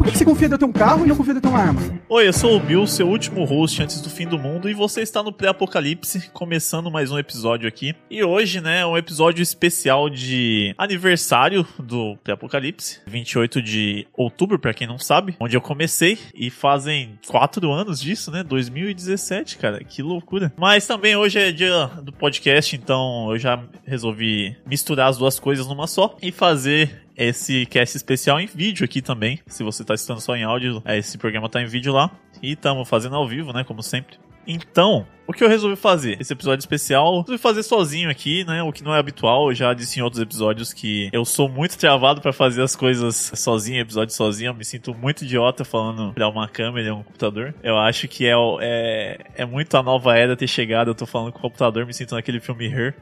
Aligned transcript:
Por 0.00 0.06
que 0.06 0.16
você 0.16 0.24
confia 0.24 0.48
de 0.48 0.54
eu 0.54 0.58
ter 0.58 0.64
um 0.64 0.72
carro 0.72 1.04
e 1.04 1.08
não 1.08 1.14
confia 1.14 1.34
de 1.34 1.38
eu 1.40 1.42
ter 1.42 1.48
uma 1.48 1.58
arma? 1.58 2.00
Oi, 2.08 2.26
eu 2.26 2.32
sou 2.32 2.56
o 2.56 2.58
Bill, 2.58 2.86
seu 2.86 3.06
último 3.06 3.44
host 3.44 3.82
antes 3.82 4.00
do 4.00 4.08
fim 4.08 4.26
do 4.26 4.38
mundo, 4.38 4.66
e 4.66 4.72
você 4.72 5.02
está 5.02 5.22
no 5.22 5.30
Pré-Apocalipse, 5.30 6.30
começando 6.32 6.90
mais 6.90 7.12
um 7.12 7.18
episódio 7.18 7.68
aqui. 7.68 7.94
E 8.10 8.24
hoje, 8.24 8.62
né, 8.62 8.80
é 8.80 8.86
um 8.86 8.96
episódio 8.96 9.42
especial 9.42 10.08
de 10.08 10.74
aniversário 10.78 11.66
do 11.78 12.16
Pré-Apocalipse, 12.24 13.00
28 13.06 13.60
de 13.60 14.06
outubro, 14.14 14.58
para 14.58 14.72
quem 14.72 14.86
não 14.86 14.98
sabe, 14.98 15.36
onde 15.38 15.54
eu 15.54 15.60
comecei, 15.60 16.18
e 16.34 16.48
fazem 16.48 17.18
quatro 17.26 17.70
anos 17.70 18.00
disso, 18.00 18.30
né, 18.30 18.42
2017, 18.42 19.58
cara, 19.58 19.84
que 19.84 20.02
loucura. 20.02 20.50
Mas 20.56 20.86
também 20.86 21.14
hoje 21.14 21.38
é 21.38 21.52
dia 21.52 21.90
do 22.02 22.10
podcast, 22.10 22.74
então 22.74 23.30
eu 23.32 23.38
já 23.38 23.62
resolvi 23.84 24.56
misturar 24.64 25.10
as 25.10 25.18
duas 25.18 25.38
coisas 25.38 25.66
numa 25.66 25.86
só 25.86 26.16
e 26.22 26.32
fazer 26.32 27.02
esse 27.20 27.66
cast 27.66 27.96
especial 27.96 28.40
em 28.40 28.46
vídeo 28.46 28.84
aqui 28.84 29.02
também. 29.02 29.38
Se 29.46 29.62
você 29.62 29.82
está 29.82 29.94
assistindo 29.94 30.20
só 30.20 30.34
em 30.34 30.42
áudio, 30.42 30.82
é, 30.84 30.98
esse 30.98 31.18
programa 31.18 31.46
está 31.46 31.60
em 31.60 31.66
vídeo 31.66 31.92
lá. 31.92 32.10
E 32.42 32.52
estamos 32.52 32.88
fazendo 32.88 33.16
ao 33.16 33.28
vivo, 33.28 33.52
né? 33.52 33.62
Como 33.62 33.82
sempre. 33.82 34.16
Então, 34.46 35.06
o 35.26 35.32
que 35.32 35.44
eu 35.44 35.48
resolvi 35.48 35.76
fazer? 35.76 36.20
Esse 36.20 36.32
episódio 36.32 36.60
especial, 36.60 37.14
eu 37.14 37.20
resolvi 37.20 37.38
fazer 37.38 37.62
sozinho 37.62 38.10
aqui, 38.10 38.44
né? 38.44 38.62
O 38.62 38.72
que 38.72 38.82
não 38.82 38.94
é 38.94 38.98
habitual. 38.98 39.50
Eu 39.50 39.54
já 39.54 39.72
disse 39.74 40.00
em 40.00 40.02
outros 40.02 40.20
episódios 40.20 40.72
que 40.72 41.08
eu 41.12 41.24
sou 41.24 41.48
muito 41.48 41.78
travado 41.78 42.20
para 42.20 42.32
fazer 42.32 42.62
as 42.62 42.74
coisas 42.74 43.32
sozinho, 43.34 43.80
episódio 43.80 44.14
sozinho. 44.14 44.48
Eu 44.48 44.54
me 44.54 44.64
sinto 44.64 44.94
muito 44.94 45.24
idiota 45.24 45.64
falando 45.64 46.12
pra 46.14 46.28
uma 46.28 46.48
câmera 46.48 46.88
e 46.88 46.90
um 46.90 47.02
computador. 47.02 47.54
Eu 47.62 47.78
acho 47.78 48.08
que 48.08 48.26
é, 48.26 48.34
é, 48.60 49.18
é 49.36 49.44
muito 49.44 49.76
a 49.76 49.82
nova 49.82 50.16
era 50.16 50.36
ter 50.36 50.48
chegado. 50.48 50.88
Eu 50.88 50.94
tô 50.94 51.06
falando 51.06 51.32
com 51.32 51.38
o 51.38 51.42
computador, 51.42 51.86
me 51.86 51.92
sinto 51.92 52.14
naquele 52.14 52.40
filme 52.40 52.66
Her. 52.66 52.94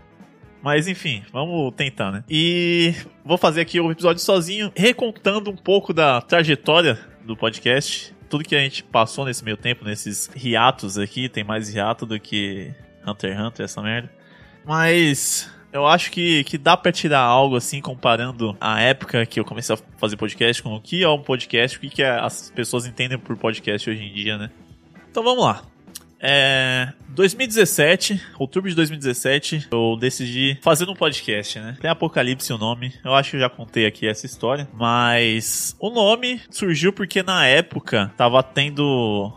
Mas 0.63 0.89
enfim, 0.89 1.23
vamos 1.33 1.73
tentar, 1.75 2.11
né? 2.11 2.25
E 2.29 2.95
vou 3.25 3.39
fazer 3.39 3.61
aqui 3.61 3.81
o 3.81 3.91
episódio 3.91 4.23
sozinho, 4.23 4.73
recontando 4.77 5.51
um 5.51 5.57
pouco 5.57 5.93
da 5.93 6.21
trajetória 6.21 6.99
do 7.25 7.37
podcast. 7.37 8.15
Tudo 8.29 8.45
que 8.45 8.57
a 8.57 8.61
gente 8.61 8.83
passou 8.83 9.25
nesse 9.25 9.45
meio 9.45 9.57
tempo, 9.57 9.85
nesses 9.85 10.31
hiatos 10.37 10.99
aqui, 10.99 11.29
tem 11.29 11.45
mais 11.45 11.73
hiato 11.73 12.05
do 12.05 12.19
que 12.19 12.75
Hunter 13.07 13.33
x 13.33 13.41
Hunter, 13.41 13.65
essa 13.65 13.83
merda. 13.83 14.13
Mas 14.67 15.51
eu 15.73 15.87
acho 15.87 16.11
que, 16.11 16.45
que 16.45 16.59
dá 16.59 16.77
pra 16.77 16.93
tirar 16.93 17.21
algo 17.21 17.57
assim, 17.57 17.81
comparando 17.81 18.57
a 18.61 18.81
época 18.81 19.25
que 19.27 19.39
eu 19.39 19.45
comecei 19.45 19.75
a 19.75 19.79
fazer 19.97 20.17
podcast 20.17 20.63
com 20.63 20.75
o 20.75 20.81
que 20.81 21.03
é 21.03 21.09
um 21.09 21.23
podcast, 21.23 21.77
o 21.77 21.81
que, 21.81 21.89
que 21.89 22.03
as 22.03 22.51
pessoas 22.51 22.87
entendem 22.87 23.19
por 23.19 23.37
podcast 23.37 23.89
hoje 23.89 24.03
em 24.03 24.13
dia, 24.13 24.37
né? 24.37 24.51
Então 25.11 25.23
vamos 25.23 25.45
lá. 25.45 25.63
É, 26.21 26.93
2017, 27.11 28.21
outubro 28.39 28.69
de 28.69 28.77
2017, 28.77 29.69
eu 29.71 29.97
decidi 29.99 30.59
fazer 30.63 30.89
um 30.89 30.95
podcast, 30.95 31.59
né? 31.61 31.77
Tem 31.81 31.91
Apocalipse 31.91 32.53
o 32.53 32.59
nome. 32.59 32.93
Eu 33.05 33.15
acho 33.15 33.31
que 33.31 33.37
eu 33.37 33.41
já 33.41 33.49
contei 33.49 33.87
aqui 33.87 34.07
essa 34.07 34.27
história. 34.27 34.69
Mas 34.75 35.77
o 35.79 35.91
nome 35.91 36.41
surgiu 36.51 36.93
porque 36.93 37.23
na 37.23 37.47
época 37.47 38.13
tava 38.17 38.43
tendo 38.43 39.33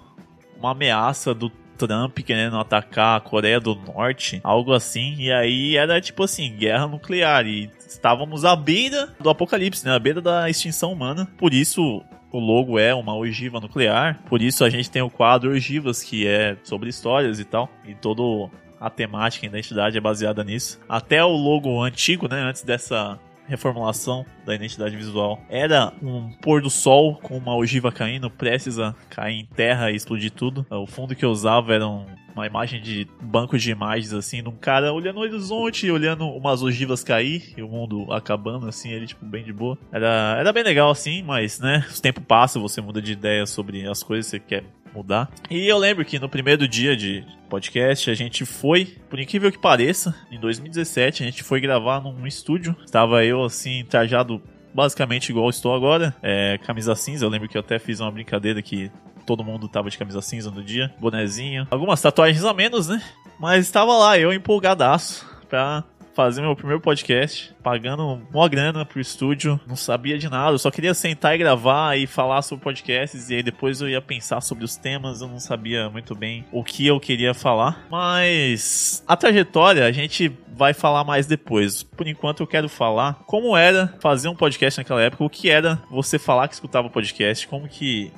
uma 0.57 0.71
ameaça 0.71 1.33
do 1.33 1.49
Trump 1.87 2.19
querendo 2.19 2.57
atacar 2.57 3.17
a 3.17 3.21
Coreia 3.21 3.59
do 3.59 3.75
Norte, 3.75 4.39
algo 4.43 4.73
assim. 4.73 5.15
E 5.17 5.31
aí 5.31 5.75
era 5.75 5.99
tipo 5.99 6.23
assim, 6.23 6.55
guerra 6.55 6.87
nuclear. 6.87 7.45
E 7.45 7.69
estávamos 7.87 8.45
à 8.45 8.55
beira 8.55 9.09
do 9.19 9.29
apocalipse, 9.29 9.85
né? 9.85 9.95
À 9.95 9.99
beira 9.99 10.21
da 10.21 10.49
extinção 10.49 10.91
humana. 10.91 11.27
Por 11.37 11.53
isso, 11.53 12.03
o 12.31 12.39
logo 12.39 12.79
é 12.79 12.93
uma 12.93 13.15
ogiva 13.15 13.59
nuclear. 13.59 14.21
Por 14.27 14.41
isso 14.41 14.63
a 14.63 14.69
gente 14.69 14.89
tem 14.89 15.01
o 15.01 15.09
quadro 15.09 15.51
Ogivas, 15.51 16.03
que 16.03 16.25
é 16.25 16.57
sobre 16.63 16.89
histórias 16.89 17.39
e 17.39 17.45
tal. 17.45 17.69
E 17.85 17.93
todo 17.93 18.49
a 18.79 18.89
temática, 18.89 19.45
a 19.45 19.49
identidade 19.49 19.97
é 19.97 20.01
baseada 20.01 20.43
nisso. 20.43 20.79
Até 20.89 21.23
o 21.23 21.29
logo 21.29 21.81
antigo, 21.83 22.27
né, 22.27 22.41
antes 22.41 22.63
dessa 22.63 23.19
reformulação 23.47 24.25
da 24.45 24.55
identidade 24.55 24.95
visual 24.95 25.41
era 25.49 25.91
um 26.01 26.31
pôr 26.41 26.61
do 26.61 26.69
sol 26.69 27.15
com 27.17 27.37
uma 27.37 27.53
ogiva 27.53 27.91
caindo, 27.91 28.29
prestes 28.29 28.79
a 28.79 28.95
cair 29.09 29.39
em 29.39 29.45
terra 29.45 29.91
e 29.91 29.95
explodir 29.95 30.31
tudo. 30.31 30.65
O 30.69 30.87
fundo 30.87 31.15
que 31.15 31.25
eu 31.25 31.29
usava 31.29 31.73
era 31.73 31.85
um, 31.85 32.05
uma 32.35 32.45
imagem 32.45 32.81
de 32.81 33.07
banco 33.21 33.57
de 33.57 33.71
imagens, 33.71 34.13
assim, 34.13 34.41
de 34.41 34.49
um 34.49 34.55
cara 34.55 34.91
olhando 34.93 35.17
o 35.17 35.21
horizonte, 35.21 35.89
olhando 35.89 36.27
umas 36.27 36.61
ogivas 36.61 37.03
cair 37.03 37.53
e 37.57 37.61
o 37.61 37.67
mundo 37.67 38.11
acabando, 38.11 38.67
assim, 38.67 38.91
ele, 38.91 39.07
tipo, 39.07 39.25
bem 39.25 39.43
de 39.43 39.53
boa. 39.53 39.77
Era, 39.91 40.37
era 40.39 40.53
bem 40.53 40.63
legal, 40.63 40.89
assim, 40.89 41.23
mas, 41.23 41.59
né, 41.59 41.85
o 41.95 42.01
tempo 42.01 42.21
passa, 42.21 42.59
você 42.59 42.81
muda 42.81 43.01
de 43.01 43.11
ideia 43.11 43.45
sobre 43.45 43.87
as 43.87 44.03
coisas 44.03 44.25
que 44.25 44.37
você 44.37 44.39
quer 44.39 44.63
mudar. 44.93 45.29
E 45.49 45.67
eu 45.67 45.77
lembro 45.77 46.03
que 46.03 46.19
no 46.19 46.29
primeiro 46.29 46.67
dia 46.67 46.95
de 46.95 47.23
podcast 47.49 48.09
a 48.09 48.13
gente 48.13 48.45
foi, 48.45 48.85
por 49.09 49.19
incrível 49.19 49.51
que 49.51 49.57
pareça, 49.57 50.15
em 50.31 50.39
2017 50.39 51.23
a 51.23 51.25
gente 51.25 51.43
foi 51.43 51.61
gravar 51.61 52.01
num 52.01 52.27
estúdio. 52.27 52.75
Estava 52.85 53.23
eu 53.25 53.43
assim, 53.43 53.85
trajado 53.85 54.41
basicamente 54.73 55.29
igual 55.29 55.49
estou 55.49 55.73
agora, 55.73 56.15
é, 56.21 56.57
camisa 56.65 56.95
cinza. 56.95 57.25
Eu 57.25 57.29
lembro 57.29 57.47
que 57.47 57.57
eu 57.57 57.61
até 57.61 57.79
fiz 57.79 57.99
uma 57.99 58.11
brincadeira 58.11 58.61
que 58.61 58.91
todo 59.31 59.45
mundo 59.45 59.69
tava 59.69 59.89
de 59.89 59.97
camisa 59.97 60.21
cinza 60.21 60.51
no 60.51 60.61
dia, 60.61 60.93
bonezinho, 60.99 61.65
algumas 61.71 62.01
tatuagens 62.01 62.43
a 62.43 62.53
menos, 62.53 62.89
né? 62.89 63.01
Mas 63.39 63.65
estava 63.65 63.97
lá 63.97 64.19
eu 64.19 64.33
empolgadaço 64.33 65.25
pra 65.47 65.85
fazer 66.13 66.41
meu 66.41 66.53
primeiro 66.53 66.81
podcast, 66.81 67.55
pagando 67.63 68.21
uma 68.33 68.49
grana 68.49 68.85
pro 68.85 68.99
estúdio, 68.99 69.57
não 69.65 69.77
sabia 69.77 70.17
de 70.17 70.29
nada, 70.29 70.53
eu 70.53 70.59
só 70.59 70.69
queria 70.69 70.93
sentar 70.93 71.33
e 71.33 71.37
gravar 71.37 71.97
e 71.97 72.05
falar 72.05 72.41
sobre 72.41 72.61
podcasts, 72.61 73.29
e 73.29 73.35
aí 73.35 73.41
depois 73.41 73.79
eu 73.79 73.87
ia 73.87 74.01
pensar 74.01 74.41
sobre 74.41 74.65
os 74.65 74.75
temas, 74.75 75.21
eu 75.21 75.29
não 75.29 75.39
sabia 75.39 75.89
muito 75.89 76.13
bem 76.13 76.43
o 76.51 76.61
que 76.61 76.85
eu 76.85 76.99
queria 76.99 77.33
falar. 77.33 77.87
Mas 77.89 79.01
a 79.07 79.15
trajetória 79.15 79.85
a 79.85 79.91
gente 79.93 80.29
vai 80.53 80.73
falar 80.73 81.05
mais 81.05 81.25
depois. 81.25 81.83
Por 81.83 82.05
enquanto 82.05 82.41
eu 82.41 82.47
quero 82.47 82.67
falar 82.67 83.13
como 83.25 83.55
era 83.55 83.95
fazer 84.01 84.27
um 84.27 84.35
podcast 84.35 84.81
naquela 84.81 85.01
época, 85.01 85.23
o 85.23 85.29
que 85.29 85.49
era 85.49 85.81
você 85.89 86.19
falar 86.19 86.49
que 86.49 86.53
escutava 86.55 86.89
podcast, 86.89 87.47
como 87.47 87.69
que 87.69 88.11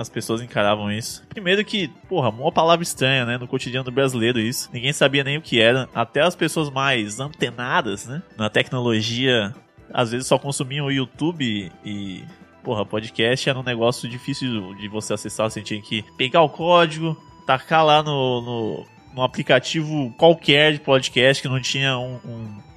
as 0.00 0.08
pessoas 0.08 0.40
encaravam 0.40 0.90
isso. 0.90 1.22
Primeiro 1.28 1.62
que, 1.62 1.88
porra, 2.08 2.30
uma 2.30 2.50
palavra 2.50 2.82
estranha, 2.82 3.26
né? 3.26 3.36
No 3.36 3.46
cotidiano 3.46 3.84
do 3.84 3.92
brasileiro 3.92 4.40
isso. 4.40 4.70
Ninguém 4.72 4.94
sabia 4.94 5.22
nem 5.22 5.36
o 5.36 5.42
que 5.42 5.60
era. 5.60 5.90
Até 5.94 6.22
as 6.22 6.34
pessoas 6.34 6.70
mais 6.70 7.20
antenadas, 7.20 8.06
né? 8.06 8.22
Na 8.34 8.48
tecnologia, 8.48 9.54
às 9.92 10.10
vezes 10.10 10.26
só 10.26 10.38
consumiam 10.38 10.86
o 10.86 10.90
YouTube 10.90 11.70
e 11.84 12.24
porra, 12.64 12.86
podcast 12.86 13.48
era 13.48 13.58
um 13.58 13.62
negócio 13.62 14.08
difícil 14.08 14.74
de 14.76 14.88
você 14.88 15.12
acessar. 15.12 15.50
Você 15.50 15.60
tinha 15.60 15.82
que 15.82 16.02
pegar 16.16 16.40
o 16.40 16.48
código, 16.48 17.14
tacar 17.46 17.84
lá 17.84 18.02
no, 18.02 18.86
no, 19.14 19.22
aplicativo 19.22 20.14
qualquer 20.16 20.72
de 20.72 20.80
podcast 20.80 21.42
que 21.42 21.48
não 21.48 21.60
tinha 21.60 21.98
um, 21.98 22.18
um 22.24 22.69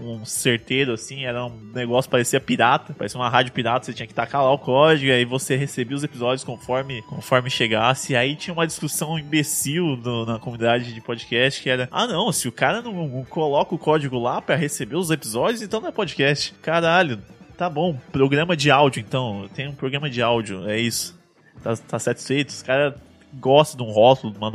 um 0.00 0.24
certeiro, 0.24 0.92
assim, 0.92 1.24
era 1.24 1.44
um 1.44 1.58
negócio 1.74 2.10
parecia 2.10 2.40
pirata, 2.40 2.94
parecia 2.94 3.18
uma 3.18 3.28
rádio 3.28 3.52
pirata, 3.52 3.86
você 3.86 3.92
tinha 3.92 4.06
que 4.06 4.14
tacar 4.14 4.42
lá 4.42 4.52
o 4.52 4.58
código, 4.58 5.06
e 5.06 5.12
aí 5.12 5.24
você 5.24 5.56
recebia 5.56 5.96
os 5.96 6.04
episódios 6.04 6.44
conforme, 6.44 7.02
conforme 7.02 7.50
chegasse, 7.50 8.16
aí 8.16 8.36
tinha 8.36 8.54
uma 8.54 8.66
discussão 8.66 9.18
imbecil 9.18 9.96
no, 9.96 10.24
na 10.24 10.38
comunidade 10.38 10.92
de 10.92 11.00
podcast 11.00 11.62
que 11.62 11.70
era, 11.70 11.88
ah 11.90 12.06
não, 12.06 12.30
se 12.32 12.48
o 12.48 12.52
cara 12.52 12.80
não, 12.82 12.92
não 12.92 13.24
coloca 13.24 13.74
o 13.74 13.78
código 13.78 14.18
lá 14.18 14.40
para 14.40 14.54
receber 14.54 14.96
os 14.96 15.10
episódios, 15.10 15.62
então 15.62 15.80
não 15.80 15.88
é 15.88 15.92
podcast. 15.92 16.54
Caralho, 16.62 17.20
tá 17.56 17.68
bom, 17.68 17.98
programa 18.12 18.56
de 18.56 18.70
áudio, 18.70 19.00
então, 19.00 19.48
tem 19.54 19.68
um 19.68 19.74
programa 19.74 20.08
de 20.08 20.22
áudio, 20.22 20.68
é 20.68 20.78
isso. 20.78 21.18
Tá, 21.62 21.76
tá 21.76 21.98
satisfeito? 21.98 22.50
Os 22.50 22.62
caras 22.62 22.94
gosta 23.38 23.76
de 23.76 23.82
um 23.82 23.90
rótulo, 23.90 24.32
de 24.32 24.38
uma 24.38 24.50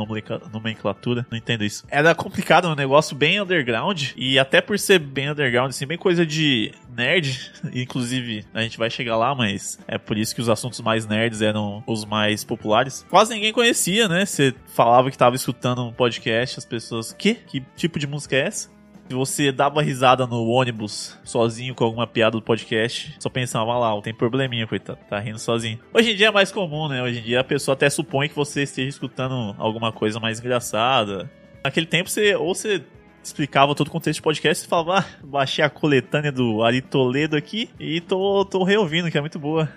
nomenclatura. 0.51 1.25
Não 1.29 1.37
entendo 1.37 1.63
isso. 1.63 1.85
Era 1.89 2.13
complicado, 2.13 2.67
um 2.67 2.75
negócio 2.75 3.15
bem 3.15 3.41
underground. 3.41 4.11
E 4.15 4.37
até 4.37 4.61
por 4.61 4.77
ser 4.77 4.99
bem 4.99 5.31
underground, 5.31 5.69
assim, 5.69 5.85
bem 5.85 5.97
coisa 5.97 6.25
de 6.25 6.71
nerd. 6.95 7.51
Inclusive, 7.73 8.45
a 8.53 8.61
gente 8.61 8.77
vai 8.77 8.89
chegar 8.89 9.17
lá, 9.17 9.33
mas 9.33 9.79
é 9.87 9.97
por 9.97 10.17
isso 10.17 10.35
que 10.35 10.41
os 10.41 10.49
assuntos 10.49 10.79
mais 10.81 11.05
nerds 11.05 11.41
eram 11.41 11.83
os 11.87 12.05
mais 12.05 12.43
populares. 12.43 13.05
Quase 13.09 13.33
ninguém 13.33 13.53
conhecia, 13.53 14.07
né? 14.07 14.25
Você 14.25 14.53
falava 14.67 15.09
que 15.09 15.17
tava 15.17 15.35
escutando 15.35 15.83
um 15.83 15.93
podcast, 15.93 16.59
as 16.59 16.65
pessoas, 16.65 17.13
que? 17.13 17.35
Que 17.35 17.61
tipo 17.75 17.99
de 17.99 18.07
música 18.07 18.35
é 18.35 18.47
essa? 18.47 18.73
Se 19.09 19.15
você 19.15 19.51
dava 19.51 19.81
risada 19.81 20.25
no 20.25 20.45
ônibus 20.47 21.19
sozinho 21.23 21.75
com 21.75 21.83
alguma 21.83 22.07
piada 22.07 22.37
do 22.37 22.41
podcast, 22.41 23.15
só 23.19 23.29
pensava 23.29 23.77
lá, 23.77 24.01
tem 24.01 24.13
probleminha, 24.13 24.65
coitado, 24.65 24.99
tá 25.09 25.19
rindo 25.19 25.39
sozinho. 25.39 25.79
Hoje 25.93 26.11
em 26.11 26.15
dia 26.15 26.27
é 26.27 26.31
mais 26.31 26.51
comum, 26.51 26.87
né? 26.87 27.03
Hoje 27.03 27.19
em 27.19 27.23
dia 27.23 27.41
a 27.41 27.43
pessoa 27.43 27.73
até 27.73 27.89
supõe 27.89 28.29
que 28.29 28.35
você 28.35 28.63
esteja 28.63 28.89
escutando 28.89 29.55
alguma 29.57 29.91
coisa 29.91 30.19
mais 30.19 30.39
engraçada. 30.39 31.29
Naquele 31.63 31.85
tempo 31.85 32.09
você 32.09 32.35
ou 32.35 32.55
você 32.55 32.81
explicava 33.21 33.73
todo 33.73 33.87
o 33.87 33.91
contexto 33.91 34.19
do 34.19 34.23
podcast 34.23 34.65
e 34.65 34.67
falava, 34.67 34.99
ah, 34.99 35.05
baixei 35.23 35.63
a 35.63 35.69
coletânea 35.69 36.31
do 36.31 36.63
Ari 36.63 36.81
Toledo 36.81 37.37
aqui 37.37 37.69
e 37.79 38.01
tô, 38.01 38.43
tô 38.45 38.63
reouvindo, 38.63 39.09
que 39.09 39.17
é 39.17 39.21
muito 39.21 39.39
boa. 39.39 39.69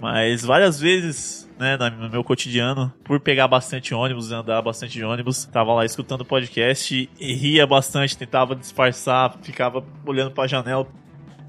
Mas 0.00 0.42
várias 0.42 0.80
vezes, 0.80 1.43
né, 1.58 1.76
no 1.76 2.10
meu 2.10 2.24
cotidiano, 2.24 2.92
por 3.04 3.20
pegar 3.20 3.48
bastante 3.48 3.94
ônibus, 3.94 4.32
andar 4.32 4.60
bastante 4.62 4.92
de 4.92 5.04
ônibus, 5.04 5.44
tava 5.46 5.72
lá 5.72 5.84
escutando 5.84 6.24
podcast 6.24 7.08
e 7.18 7.34
ria 7.34 7.66
bastante, 7.66 8.16
tentava 8.16 8.54
disfarçar, 8.56 9.38
ficava 9.42 9.84
olhando 10.06 10.30
pra 10.30 10.46
janela, 10.46 10.86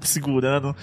segurando. 0.00 0.74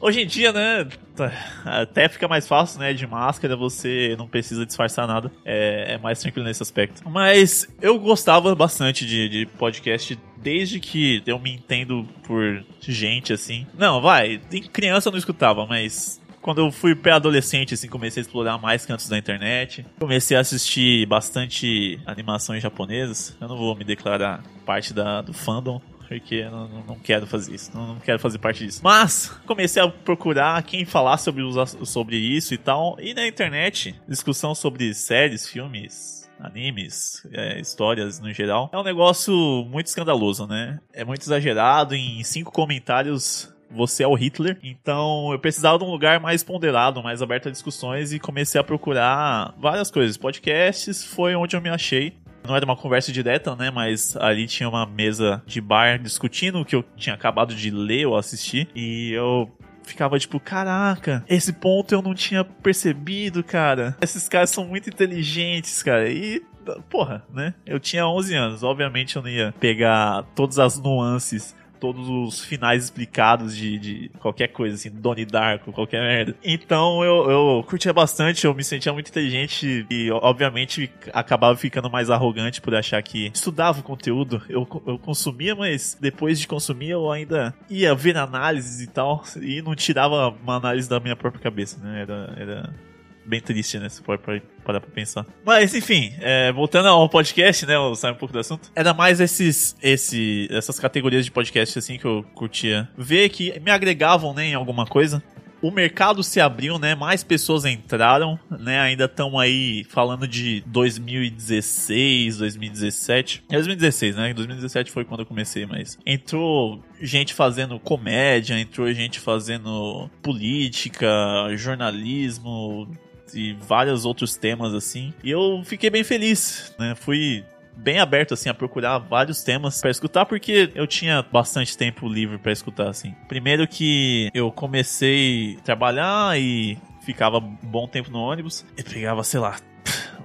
Hoje 0.00 0.22
em 0.22 0.26
dia, 0.26 0.52
né, 0.52 0.88
tá, 1.14 1.32
até 1.64 2.08
fica 2.08 2.26
mais 2.26 2.48
fácil, 2.48 2.80
né, 2.80 2.92
de 2.92 3.06
máscara, 3.06 3.56
você 3.56 4.16
não 4.18 4.26
precisa 4.26 4.66
disfarçar 4.66 5.06
nada, 5.06 5.30
é, 5.44 5.94
é 5.94 5.98
mais 5.98 6.18
tranquilo 6.18 6.44
nesse 6.44 6.62
aspecto. 6.62 7.08
Mas 7.08 7.68
eu 7.80 7.98
gostava 8.00 8.52
bastante 8.54 9.06
de, 9.06 9.28
de 9.28 9.46
podcast 9.46 10.18
desde 10.38 10.80
que 10.80 11.22
eu 11.24 11.38
me 11.38 11.52
entendo 11.52 12.04
por 12.24 12.64
gente, 12.80 13.32
assim. 13.32 13.64
Não, 13.78 14.02
vai, 14.02 14.40
criança 14.72 15.08
eu 15.08 15.12
não 15.12 15.18
escutava, 15.18 15.66
mas 15.66 16.20
quando 16.42 16.58
eu 16.60 16.70
fui 16.72 16.94
pré-adolescente, 16.94 17.72
assim, 17.72 17.88
comecei 17.88 18.20
a 18.20 18.24
explorar 18.24 18.58
mais 18.58 18.84
cantos 18.84 19.08
da 19.08 19.16
internet. 19.16 19.86
Comecei 19.98 20.36
a 20.36 20.40
assistir 20.40 21.06
bastante 21.06 21.98
animações 22.04 22.62
japonesas. 22.62 23.34
Eu 23.40 23.48
não 23.48 23.56
vou 23.56 23.74
me 23.76 23.84
declarar 23.84 24.42
parte 24.66 24.92
da, 24.92 25.22
do 25.22 25.32
fandom, 25.32 25.80
porque 26.08 26.34
eu 26.34 26.50
não, 26.50 26.68
não 26.88 26.98
quero 26.98 27.26
fazer 27.26 27.54
isso, 27.54 27.70
não, 27.74 27.94
não, 27.94 28.00
quero 28.00 28.18
fazer 28.18 28.38
parte 28.38 28.66
disso. 28.66 28.80
Mas 28.82 29.28
comecei 29.46 29.80
a 29.80 29.88
procurar 29.88 30.62
quem 30.64 30.84
falar 30.84 31.16
sobre, 31.16 31.42
sobre 31.86 32.16
isso 32.16 32.52
e 32.52 32.58
tal. 32.58 32.96
E 33.00 33.14
na 33.14 33.26
internet, 33.26 33.94
discussão 34.06 34.54
sobre 34.54 34.92
séries, 34.92 35.48
filmes, 35.48 36.28
animes, 36.38 37.26
é, 37.32 37.60
histórias 37.60 38.18
no 38.20 38.32
geral. 38.32 38.68
É 38.72 38.76
um 38.76 38.82
negócio 38.82 39.32
muito 39.70 39.86
escandaloso, 39.86 40.46
né? 40.46 40.80
É 40.92 41.04
muito 41.04 41.22
exagerado. 41.22 41.94
Em 41.94 42.22
cinco 42.24 42.50
comentários 42.50 43.52
você 43.74 44.02
é 44.02 44.06
o 44.06 44.14
Hitler. 44.14 44.58
Então 44.62 45.32
eu 45.32 45.38
precisava 45.38 45.78
de 45.78 45.84
um 45.84 45.90
lugar 45.90 46.20
mais 46.20 46.42
ponderado, 46.42 47.02
mais 47.02 47.22
aberto 47.22 47.48
a 47.48 47.52
discussões 47.52 48.12
e 48.12 48.18
comecei 48.18 48.60
a 48.60 48.64
procurar 48.64 49.54
várias 49.58 49.90
coisas. 49.90 50.16
Podcasts 50.16 51.04
foi 51.04 51.34
onde 51.34 51.56
eu 51.56 51.60
me 51.60 51.68
achei. 51.68 52.14
Não 52.46 52.56
era 52.56 52.64
uma 52.64 52.76
conversa 52.76 53.12
direta, 53.12 53.54
né? 53.54 53.70
Mas 53.70 54.16
ali 54.16 54.46
tinha 54.46 54.68
uma 54.68 54.84
mesa 54.84 55.42
de 55.46 55.60
bar 55.60 55.98
discutindo 55.98 56.60
o 56.60 56.64
que 56.64 56.74
eu 56.74 56.84
tinha 56.96 57.14
acabado 57.14 57.54
de 57.54 57.70
ler 57.70 58.06
ou 58.06 58.16
assistir. 58.16 58.68
E 58.74 59.12
eu 59.12 59.48
ficava 59.84 60.18
tipo, 60.18 60.40
caraca, 60.40 61.24
esse 61.28 61.52
ponto 61.52 61.94
eu 61.94 62.02
não 62.02 62.14
tinha 62.14 62.44
percebido, 62.44 63.44
cara. 63.44 63.96
Esses 64.00 64.28
caras 64.28 64.50
são 64.50 64.64
muito 64.64 64.88
inteligentes, 64.88 65.82
cara. 65.82 66.10
E 66.10 66.42
porra, 66.88 67.24
né? 67.32 67.54
Eu 67.66 67.80
tinha 67.80 68.06
11 68.06 68.34
anos, 68.34 68.62
obviamente 68.62 69.16
eu 69.16 69.22
não 69.22 69.28
ia 69.28 69.52
pegar 69.58 70.24
todas 70.34 70.58
as 70.58 70.78
nuances 70.78 71.56
todos 71.82 72.08
os 72.08 72.44
finais 72.44 72.84
explicados 72.84 73.56
de, 73.56 73.76
de 73.76 74.10
qualquer 74.20 74.46
coisa, 74.46 74.76
assim, 74.76 74.88
Donnie 74.88 75.26
Darko, 75.26 75.72
qualquer 75.72 76.00
merda. 76.00 76.36
Então 76.44 77.02
eu, 77.02 77.28
eu 77.28 77.64
curtia 77.64 77.92
bastante, 77.92 78.44
eu 78.44 78.54
me 78.54 78.62
sentia 78.62 78.92
muito 78.92 79.08
inteligente 79.08 79.84
e, 79.90 80.08
obviamente, 80.12 80.88
acabava 81.12 81.56
ficando 81.56 81.90
mais 81.90 82.08
arrogante 82.08 82.60
por 82.60 82.72
achar 82.72 83.02
que 83.02 83.32
estudava 83.34 83.80
o 83.80 83.82
conteúdo, 83.82 84.40
eu, 84.48 84.64
eu 84.86 84.96
consumia, 84.96 85.56
mas 85.56 85.98
depois 86.00 86.38
de 86.38 86.46
consumir 86.46 86.90
eu 86.90 87.10
ainda 87.10 87.52
ia 87.68 87.92
ver 87.96 88.16
análises 88.16 88.80
e 88.80 88.86
tal, 88.86 89.24
e 89.40 89.60
não 89.60 89.74
tirava 89.74 90.28
uma 90.28 90.54
análise 90.58 90.88
da 90.88 91.00
minha 91.00 91.16
própria 91.16 91.42
cabeça, 91.42 91.80
né? 91.82 92.02
Era. 92.02 92.34
era 92.36 92.91
bem 93.24 93.40
triste, 93.40 93.78
né? 93.78 93.88
Se 93.88 94.02
pode 94.02 94.22
parar 94.64 94.80
pra 94.80 94.90
pensar. 94.90 95.26
Mas, 95.44 95.74
enfim, 95.74 96.12
é, 96.20 96.52
voltando 96.52 96.88
ao 96.88 97.08
podcast, 97.08 97.66
né? 97.66 97.74
Sai 97.96 98.12
um 98.12 98.16
pouco 98.16 98.32
do 98.32 98.38
assunto. 98.38 98.70
Era 98.74 98.92
mais 98.94 99.20
esses, 99.20 99.76
esse, 99.82 100.48
essas 100.50 100.78
categorias 100.78 101.24
de 101.24 101.30
podcast, 101.30 101.78
assim, 101.78 101.98
que 101.98 102.04
eu 102.04 102.24
curtia 102.34 102.88
ver 102.96 103.28
que 103.28 103.58
me 103.60 103.70
agregavam, 103.70 104.34
né, 104.34 104.46
em 104.46 104.54
alguma 104.54 104.86
coisa 104.86 105.22
o 105.62 105.70
mercado 105.70 106.22
se 106.24 106.40
abriu, 106.40 106.76
né? 106.78 106.94
Mais 106.94 107.22
pessoas 107.22 107.64
entraram, 107.64 108.38
né? 108.50 108.80
Ainda 108.80 109.04
estão 109.04 109.38
aí 109.38 109.84
falando 109.84 110.26
de 110.26 110.62
2016, 110.66 112.38
2017. 112.38 113.44
2016, 113.48 114.16
né? 114.16 114.34
2017 114.34 114.90
foi 114.90 115.04
quando 115.04 115.20
eu 115.20 115.26
comecei, 115.26 115.64
mas 115.64 115.96
entrou 116.04 116.84
gente 117.00 117.32
fazendo 117.32 117.78
comédia, 117.78 118.58
entrou 118.58 118.92
gente 118.92 119.20
fazendo 119.20 120.10
política, 120.20 121.08
jornalismo, 121.56 122.88
e 123.34 123.52
vários 123.52 124.04
outros 124.04 124.36
temas 124.36 124.74
assim. 124.74 125.12
E 125.22 125.30
eu 125.30 125.62
fiquei 125.64 125.90
bem 125.90 126.04
feliz, 126.04 126.74
né? 126.78 126.94
Fui 126.94 127.44
bem 127.76 127.98
aberto 127.98 128.34
assim 128.34 128.48
a 128.48 128.54
procurar 128.54 128.98
vários 128.98 129.42
temas 129.42 129.80
para 129.80 129.90
escutar 129.90 130.26
porque 130.26 130.70
eu 130.74 130.86
tinha 130.86 131.22
bastante 131.22 131.76
tempo 131.76 132.08
livre 132.08 132.38
para 132.38 132.52
escutar 132.52 132.88
assim. 132.88 133.14
Primeiro 133.28 133.66
que 133.66 134.30
eu 134.34 134.52
comecei 134.52 135.56
a 135.58 135.62
trabalhar 135.62 136.38
e 136.38 136.78
ficava 137.04 137.38
um 137.38 137.56
bom 137.62 137.88
tempo 137.88 138.10
no 138.10 138.20
ônibus 138.20 138.64
e 138.76 138.82
pegava, 138.82 139.24
sei 139.24 139.40
lá, 139.40 139.56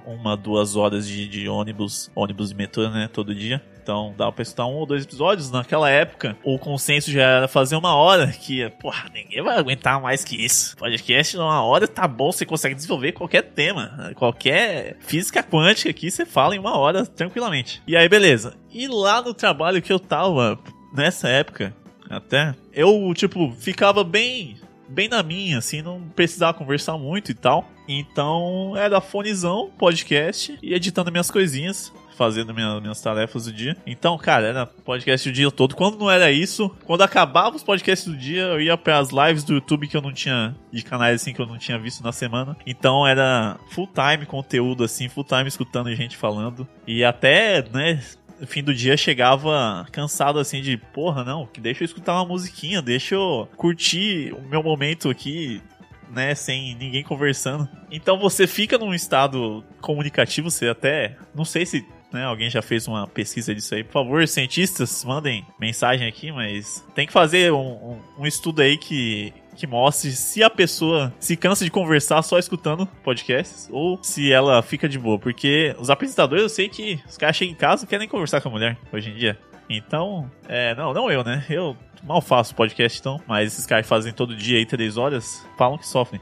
uma, 0.06 0.36
duas 0.36 0.76
horas 0.76 1.06
de, 1.06 1.28
de 1.28 1.48
ônibus, 1.48 2.10
ônibus 2.14 2.50
de 2.50 2.54
metrô, 2.54 2.88
né, 2.88 3.08
todo 3.12 3.34
dia. 3.34 3.62
Então 3.88 4.12
dava 4.14 4.30
pra 4.30 4.42
escutar 4.42 4.66
um 4.66 4.74
ou 4.74 4.84
dois 4.84 5.04
episódios. 5.04 5.50
Naquela 5.50 5.88
época, 5.88 6.36
o 6.44 6.58
consenso 6.58 7.10
já 7.10 7.22
era 7.22 7.48
fazer 7.48 7.74
uma 7.74 7.94
hora, 7.94 8.26
que, 8.26 8.68
porra, 8.78 9.08
ninguém 9.14 9.42
vai 9.42 9.56
aguentar 9.56 9.98
mais 9.98 10.22
que 10.22 10.36
isso. 10.36 10.76
Podcast 10.76 11.38
uma 11.38 11.62
hora 11.62 11.88
tá 11.88 12.06
bom, 12.06 12.30
você 12.30 12.44
consegue 12.44 12.74
desenvolver 12.74 13.12
qualquer 13.12 13.40
tema. 13.40 14.12
Qualquer 14.14 14.98
física 15.00 15.42
quântica 15.42 15.88
aqui, 15.88 16.10
você 16.10 16.26
fala 16.26 16.54
em 16.54 16.58
uma 16.58 16.76
hora 16.76 17.06
tranquilamente. 17.06 17.82
E 17.86 17.96
aí, 17.96 18.06
beleza. 18.10 18.52
E 18.70 18.86
lá 18.86 19.22
no 19.22 19.32
trabalho 19.32 19.80
que 19.80 19.90
eu 19.90 19.98
tava, 19.98 20.58
nessa 20.92 21.26
época, 21.26 21.74
até, 22.10 22.54
eu, 22.74 23.10
tipo, 23.14 23.50
ficava 23.52 24.04
bem 24.04 24.58
bem 24.86 25.08
na 25.08 25.22
minha, 25.22 25.58
assim, 25.58 25.82
não 25.82 26.00
precisava 26.16 26.56
conversar 26.56 26.96
muito 26.96 27.30
e 27.30 27.34
tal. 27.34 27.66
Então 27.86 28.74
era 28.76 29.00
fonezão, 29.00 29.70
podcast 29.78 30.58
e 30.62 30.74
editando 30.74 31.10
minhas 31.10 31.30
coisinhas 31.30 31.92
fazendo 32.18 32.52
minha, 32.52 32.80
minhas 32.80 33.00
tarefas 33.00 33.44
do 33.44 33.52
dia. 33.52 33.76
Então, 33.86 34.18
cara, 34.18 34.48
era 34.48 34.66
podcast 34.66 35.28
o 35.28 35.32
dia 35.32 35.50
todo. 35.50 35.76
Quando 35.76 35.96
não 35.96 36.10
era 36.10 36.32
isso, 36.32 36.68
quando 36.84 37.02
acabava 37.02 37.56
os 37.56 37.62
podcasts 37.62 38.08
do 38.08 38.16
dia, 38.18 38.42
eu 38.42 38.60
ia 38.60 38.76
para 38.76 38.98
as 38.98 39.10
lives 39.10 39.44
do 39.44 39.54
YouTube 39.54 39.86
que 39.86 39.96
eu 39.96 40.02
não 40.02 40.12
tinha, 40.12 40.56
de 40.72 40.82
canais 40.82 41.22
assim 41.22 41.32
que 41.32 41.40
eu 41.40 41.46
não 41.46 41.56
tinha 41.56 41.78
visto 41.78 42.02
na 42.02 42.10
semana. 42.10 42.56
Então 42.66 43.06
era 43.06 43.56
full 43.70 43.88
time 43.88 44.26
conteúdo 44.26 44.82
assim, 44.82 45.08
full 45.08 45.24
time 45.24 45.46
escutando 45.46 45.94
gente 45.94 46.16
falando. 46.16 46.66
E 46.86 47.04
até, 47.04 47.62
né, 47.70 48.02
no 48.40 48.46
fim 48.46 48.62
do 48.62 48.74
dia 48.74 48.96
chegava 48.96 49.86
cansado 49.92 50.38
assim 50.38 50.60
de, 50.60 50.76
porra, 50.76 51.24
não, 51.24 51.46
que 51.46 51.60
deixa 51.60 51.82
eu 51.82 51.86
escutar 51.86 52.14
uma 52.14 52.26
musiquinha, 52.26 52.82
deixa 52.82 53.14
eu 53.14 53.48
curtir 53.56 54.32
o 54.32 54.42
meu 54.42 54.62
momento 54.62 55.08
aqui, 55.08 55.62
né, 56.10 56.34
sem 56.34 56.74
ninguém 56.74 57.02
conversando. 57.02 57.68
Então 57.90 58.18
você 58.18 58.46
fica 58.46 58.78
num 58.78 58.94
estado 58.94 59.64
comunicativo, 59.80 60.50
você 60.50 60.68
até, 60.68 61.16
não 61.34 61.44
sei 61.44 61.66
se 61.66 61.86
né? 62.12 62.24
Alguém 62.24 62.50
já 62.50 62.62
fez 62.62 62.86
uma 62.86 63.06
pesquisa 63.06 63.54
disso 63.54 63.74
aí. 63.74 63.84
Por 63.84 63.92
favor, 63.92 64.26
cientistas, 64.26 65.04
mandem 65.04 65.46
mensagem 65.58 66.06
aqui, 66.06 66.32
mas 66.32 66.84
tem 66.94 67.06
que 67.06 67.12
fazer 67.12 67.52
um, 67.52 67.58
um, 67.58 68.00
um 68.20 68.26
estudo 68.26 68.62
aí 68.62 68.76
que 68.76 69.32
que 69.58 69.66
mostre 69.66 70.12
se 70.12 70.40
a 70.40 70.48
pessoa 70.48 71.12
se 71.18 71.36
cansa 71.36 71.64
de 71.64 71.70
conversar 71.70 72.22
só 72.22 72.38
escutando 72.38 72.86
podcasts 73.02 73.68
ou 73.72 73.98
se 74.04 74.32
ela 74.32 74.62
fica 74.62 74.88
de 74.88 74.96
boa. 74.96 75.18
Porque 75.18 75.74
os 75.80 75.90
apresentadores, 75.90 76.44
eu 76.44 76.48
sei 76.48 76.68
que 76.68 77.00
os 77.08 77.18
caras 77.18 77.34
chegam 77.34 77.54
em 77.54 77.56
casa 77.56 77.84
e 77.84 77.88
querem 77.88 78.06
conversar 78.06 78.40
com 78.40 78.48
a 78.50 78.52
mulher 78.52 78.78
hoje 78.92 79.10
em 79.10 79.14
dia. 79.14 79.36
Então, 79.68 80.30
é, 80.48 80.76
não, 80.76 80.94
não 80.94 81.10
eu, 81.10 81.24
né? 81.24 81.44
Eu 81.50 81.76
mal 82.04 82.20
faço 82.20 82.54
podcast, 82.54 83.00
então, 83.00 83.20
mas 83.26 83.52
esses 83.52 83.66
caras 83.66 83.86
fazem 83.86 84.12
todo 84.12 84.36
dia 84.36 84.58
aí 84.58 84.64
três 84.64 84.96
horas, 84.96 85.44
falam 85.58 85.76
que 85.76 85.86
sofrem 85.86 86.20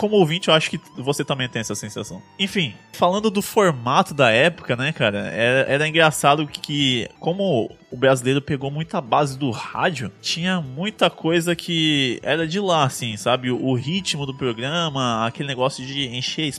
como 0.00 0.16
ouvinte, 0.16 0.48
eu 0.48 0.54
acho 0.54 0.70
que 0.70 0.80
você 0.96 1.22
também 1.22 1.46
tem 1.46 1.60
essa 1.60 1.74
sensação. 1.74 2.22
Enfim, 2.38 2.74
falando 2.90 3.30
do 3.30 3.42
formato 3.42 4.14
da 4.14 4.30
época, 4.30 4.74
né, 4.74 4.94
cara, 4.94 5.18
era, 5.18 5.70
era 5.70 5.86
engraçado 5.86 6.46
que, 6.46 7.06
como 7.20 7.70
o 7.90 7.96
brasileiro 7.96 8.40
pegou 8.40 8.70
muita 8.70 9.00
base 9.00 9.36
do 9.36 9.50
rádio, 9.50 10.10
tinha 10.22 10.60
muita 10.60 11.10
coisa 11.10 11.56
que 11.56 12.18
era 12.22 12.46
de 12.46 12.60
lá, 12.60 12.84
assim, 12.84 13.16
sabe? 13.16 13.50
O, 13.50 13.62
o 13.62 13.74
ritmo 13.74 14.24
do 14.24 14.34
programa, 14.34 15.26
aquele 15.26 15.48
negócio 15.48 15.84
de 15.84 16.06
encher, 16.06 16.50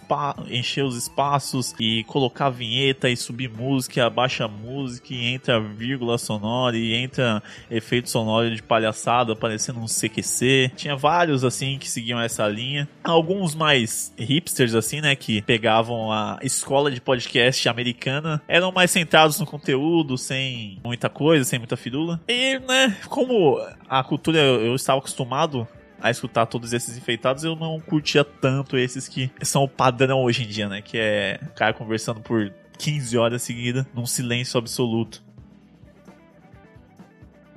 encher 0.49 0.83
os 0.83 0.95
espaços 0.95 1.73
e 1.79 2.03
colocar 2.03 2.49
vinheta 2.49 3.09
e 3.09 3.15
subir 3.15 3.49
música, 3.49 4.05
abaixa 4.05 4.47
música 4.47 5.13
e 5.13 5.33
entra 5.33 5.59
vírgula 5.59 6.17
sonora 6.17 6.77
e 6.77 6.93
entra 6.93 7.41
efeito 7.71 8.09
sonoro 8.09 8.53
de 8.53 8.61
palhaçada 8.61 9.33
aparecendo 9.33 9.79
um 9.79 9.85
CQC. 9.85 10.73
Tinha 10.75 10.95
vários, 10.95 11.43
assim, 11.43 11.79
que 11.79 11.89
seguiam 11.89 12.19
essa 12.19 12.47
linha. 12.47 12.87
Alguns 13.03 13.30
mais 13.55 14.13
hipsters, 14.17 14.73
assim, 14.73 15.01
né, 15.01 15.15
que 15.15 15.41
pegavam 15.41 16.11
a 16.11 16.39
escola 16.41 16.91
de 16.91 16.99
podcast 16.99 17.67
americana, 17.69 18.41
eram 18.47 18.71
mais 18.71 18.91
centrados 18.91 19.39
no 19.39 19.45
conteúdo, 19.45 20.17
sem 20.17 20.79
muita 20.83 21.09
coisa, 21.09 21.43
sem 21.43 21.59
muita 21.59 21.77
firula. 21.77 22.21
E, 22.27 22.59
né, 22.59 22.97
como 23.07 23.59
a 23.87 24.03
cultura 24.03 24.39
eu 24.39 24.75
estava 24.75 24.99
acostumado 24.99 25.67
a 26.01 26.09
escutar 26.09 26.47
todos 26.47 26.73
esses 26.73 26.97
enfeitados, 26.97 27.43
eu 27.43 27.55
não 27.55 27.79
curtia 27.79 28.23
tanto 28.23 28.77
esses 28.77 29.07
que 29.07 29.31
são 29.43 29.63
o 29.63 29.67
padrão 29.67 30.23
hoje 30.23 30.43
em 30.43 30.47
dia, 30.47 30.67
né? 30.67 30.81
Que 30.81 30.97
é 30.97 31.39
o 31.43 31.53
cara 31.53 31.73
conversando 31.73 32.21
por 32.21 32.51
15 32.77 33.17
horas 33.17 33.43
seguidas 33.43 33.85
num 33.93 34.07
silêncio 34.07 34.57
absoluto. 34.57 35.23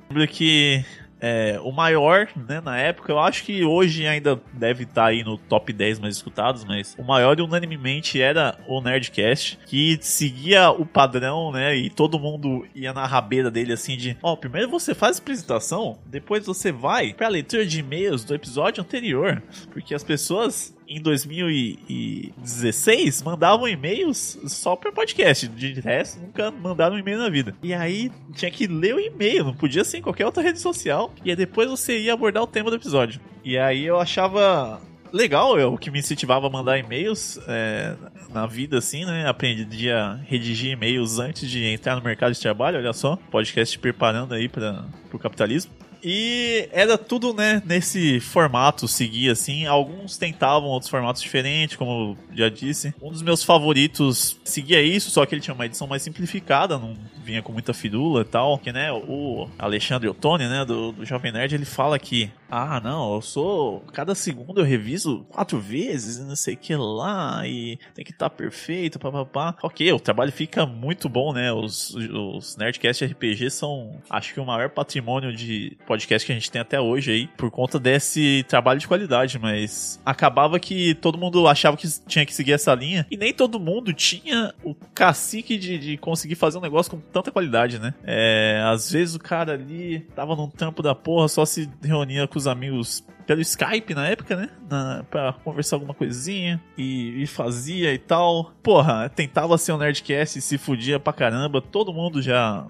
Lembro 0.09 0.27
que 0.27 0.85
é, 1.27 1.59
o 1.59 1.71
maior, 1.71 2.27
né, 2.35 2.61
na 2.61 2.77
época, 2.77 3.11
eu 3.11 3.17
acho 3.17 3.43
que 3.43 3.63
hoje 3.63 4.05
ainda 4.05 4.39
deve 4.53 4.83
estar 4.83 4.93
tá 4.93 5.07
aí 5.07 5.23
no 5.23 5.39
top 5.39 5.73
10 5.73 5.97
mais 5.97 6.17
escutados, 6.17 6.63
mas 6.63 6.95
o 6.99 7.03
maior 7.03 7.41
unanimemente 7.41 8.21
era 8.21 8.55
o 8.67 8.79
Nerdcast, 8.79 9.57
que 9.65 9.97
seguia 10.01 10.69
o 10.69 10.85
padrão, 10.85 11.51
né, 11.51 11.75
e 11.75 11.89
todo 11.89 12.19
mundo 12.19 12.67
ia 12.75 12.93
na 12.93 13.07
rabeira 13.07 13.49
dele 13.49 13.73
assim 13.73 13.97
de, 13.97 14.15
ó, 14.21 14.33
oh, 14.33 14.37
primeiro 14.37 14.69
você 14.69 14.93
faz 14.93 15.17
a 15.17 15.19
apresentação, 15.19 15.97
depois 16.05 16.45
você 16.45 16.71
vai 16.71 17.11
pra 17.11 17.27
leitura 17.27 17.65
de 17.65 17.79
e-mails 17.79 18.23
do 18.23 18.35
episódio 18.35 18.83
anterior, 18.83 19.41
porque 19.73 19.95
as 19.95 20.03
pessoas 20.03 20.74
em 20.87 21.01
2016 21.01 23.23
mandavam 23.23 23.67
e-mails 23.67 24.37
só 24.47 24.75
para 24.75 24.91
podcast. 24.91 25.47
De 25.47 25.79
resto, 25.79 26.19
nunca 26.19 26.51
mandaram 26.51 26.95
um 26.95 26.99
e-mail 26.99 27.17
na 27.17 27.29
vida. 27.29 27.55
E 27.61 27.73
aí 27.73 28.11
tinha 28.33 28.51
que 28.51 28.67
ler 28.67 28.95
o 28.95 28.99
e-mail, 28.99 29.45
não 29.45 29.53
podia 29.53 29.83
ser 29.83 29.99
em 29.99 30.01
qualquer 30.01 30.25
outra 30.25 30.43
rede 30.43 30.59
social. 30.59 31.13
E 31.23 31.35
depois 31.35 31.69
você 31.69 31.99
ia 31.99 32.13
abordar 32.13 32.43
o 32.43 32.47
tema 32.47 32.69
do 32.69 32.75
episódio. 32.75 33.21
E 33.43 33.57
aí 33.57 33.85
eu 33.85 33.99
achava 33.99 34.81
legal, 35.11 35.57
o 35.71 35.77
que 35.77 35.89
me 35.89 35.99
incentivava 35.99 36.47
a 36.47 36.49
mandar 36.49 36.77
e-mails 36.77 37.39
é, 37.47 37.95
na 38.33 38.45
vida, 38.45 38.77
assim, 38.77 39.05
né? 39.05 39.27
Aprendi 39.27 39.89
a 39.89 40.19
redigir 40.25 40.71
e-mails 40.71 41.19
antes 41.19 41.49
de 41.49 41.63
entrar 41.65 41.95
no 41.95 42.01
mercado 42.01 42.33
de 42.33 42.39
trabalho, 42.39 42.77
olha 42.77 42.93
só. 42.93 43.17
Podcast 43.31 43.77
preparando 43.79 44.33
aí 44.33 44.49
para 44.49 44.85
o 45.13 45.19
capitalismo. 45.19 45.71
E 46.07 46.69
era 46.71 46.99
tudo, 46.99 47.33
né, 47.33 47.63
nesse 47.65 48.19
formato, 48.19 48.87
seguir 48.87 49.31
assim. 49.31 49.65
Alguns 49.65 50.17
tentavam 50.17 50.69
outros 50.69 50.89
formatos 50.89 51.19
diferentes, 51.19 51.75
como 51.75 52.15
eu 52.31 52.37
já 52.37 52.47
disse. 52.47 52.93
Um 53.01 53.11
dos 53.11 53.23
meus 53.23 53.43
favoritos 53.43 54.39
seguia 54.43 54.83
isso, 54.83 55.09
só 55.09 55.25
que 55.25 55.33
ele 55.33 55.41
tinha 55.41 55.55
uma 55.55 55.65
edição 55.65 55.87
mais 55.87 56.03
simplificada, 56.03 56.77
não 56.77 56.95
vinha 57.23 57.41
com 57.41 57.51
muita 57.51 57.73
firula 57.73 58.21
e 58.21 58.25
tal. 58.25 58.59
Que, 58.59 58.71
né, 58.71 58.91
o 58.91 59.49
Alexandre 59.57 60.07
Ottoni, 60.07 60.47
né, 60.47 60.63
do, 60.63 60.91
do 60.91 61.03
Jovem 61.03 61.31
Nerd, 61.31 61.55
ele 61.55 61.65
fala 61.65 61.97
que, 61.97 62.29
ah, 62.51 62.79
não, 62.79 63.15
eu 63.15 63.21
sou. 63.23 63.81
Cada 63.91 64.13
segundo 64.13 64.61
eu 64.61 64.65
reviso 64.65 65.25
quatro 65.29 65.59
vezes, 65.59 66.19
não 66.19 66.35
sei 66.35 66.53
o 66.53 66.57
que 66.57 66.75
lá, 66.75 67.47
e 67.47 67.79
tem 67.95 68.05
que 68.05 68.11
estar 68.11 68.29
tá 68.29 68.35
perfeito, 68.35 68.99
papapá. 68.99 69.55
Ok, 69.63 69.91
o 69.91 69.99
trabalho 69.99 70.31
fica 70.31 70.67
muito 70.67 71.09
bom, 71.09 71.33
né? 71.33 71.51
Os, 71.51 71.95
os 71.95 72.55
Nerdcast 72.57 73.03
RPG 73.05 73.49
são, 73.49 73.99
acho 74.07 74.33
que, 74.33 74.39
o 74.39 74.45
maior 74.45 74.69
patrimônio 74.69 75.35
de 75.35 75.75
podcast 75.95 76.25
que 76.25 76.31
a 76.31 76.35
gente 76.35 76.51
tem 76.51 76.61
até 76.61 76.79
hoje 76.79 77.11
aí, 77.11 77.27
por 77.37 77.49
conta 77.49 77.79
desse 77.79 78.45
trabalho 78.47 78.79
de 78.79 78.87
qualidade, 78.87 79.39
mas 79.39 79.99
acabava 80.05 80.59
que 80.59 80.93
todo 80.95 81.17
mundo 81.17 81.47
achava 81.47 81.77
que 81.77 81.87
tinha 82.05 82.25
que 82.25 82.35
seguir 82.35 82.51
essa 82.51 82.73
linha, 82.75 83.07
e 83.09 83.17
nem 83.17 83.33
todo 83.33 83.59
mundo 83.59 83.93
tinha 83.93 84.53
o 84.63 84.75
cacique 84.93 85.57
de, 85.57 85.77
de 85.77 85.97
conseguir 85.97 86.35
fazer 86.35 86.57
um 86.57 86.61
negócio 86.61 86.91
com 86.91 86.99
tanta 86.99 87.31
qualidade, 87.31 87.79
né? 87.79 87.93
É, 88.03 88.61
às 88.65 88.91
vezes 88.91 89.15
o 89.15 89.19
cara 89.19 89.53
ali 89.53 90.01
tava 90.15 90.35
num 90.35 90.49
trampo 90.49 90.83
da 90.83 90.93
porra, 90.93 91.27
só 91.27 91.45
se 91.45 91.69
reunia 91.81 92.27
com 92.27 92.37
os 92.37 92.47
amigos 92.47 93.03
pelo 93.25 93.41
Skype 93.41 93.93
na 93.93 94.07
época, 94.07 94.35
né? 94.35 94.49
Na, 94.69 95.03
pra 95.09 95.33
conversar 95.43 95.77
alguma 95.77 95.93
coisinha 95.93 96.61
e, 96.77 97.23
e, 97.23 97.27
fazia 97.27 97.93
e 97.93 97.97
tal. 97.97 98.53
Porra, 98.61 99.09
tentava 99.09 99.57
ser 99.57 99.71
um 99.71 99.77
Nerdcast 99.77 100.39
e 100.39 100.41
se 100.41 100.57
fudia 100.57 100.99
pra 100.99 101.11
caramba. 101.11 101.61
Todo 101.61 101.93
mundo 101.93 102.21
já, 102.21 102.65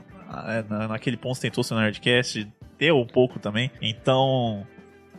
naquele 0.90 1.18
ponto, 1.18 1.40
tentou 1.40 1.64
ser 1.64 1.74
um 1.74 1.78
Nerdcast. 1.78 2.48
Eu 2.80 3.00
um 3.00 3.08
pouco 3.08 3.40
também. 3.40 3.72
Então, 3.82 4.66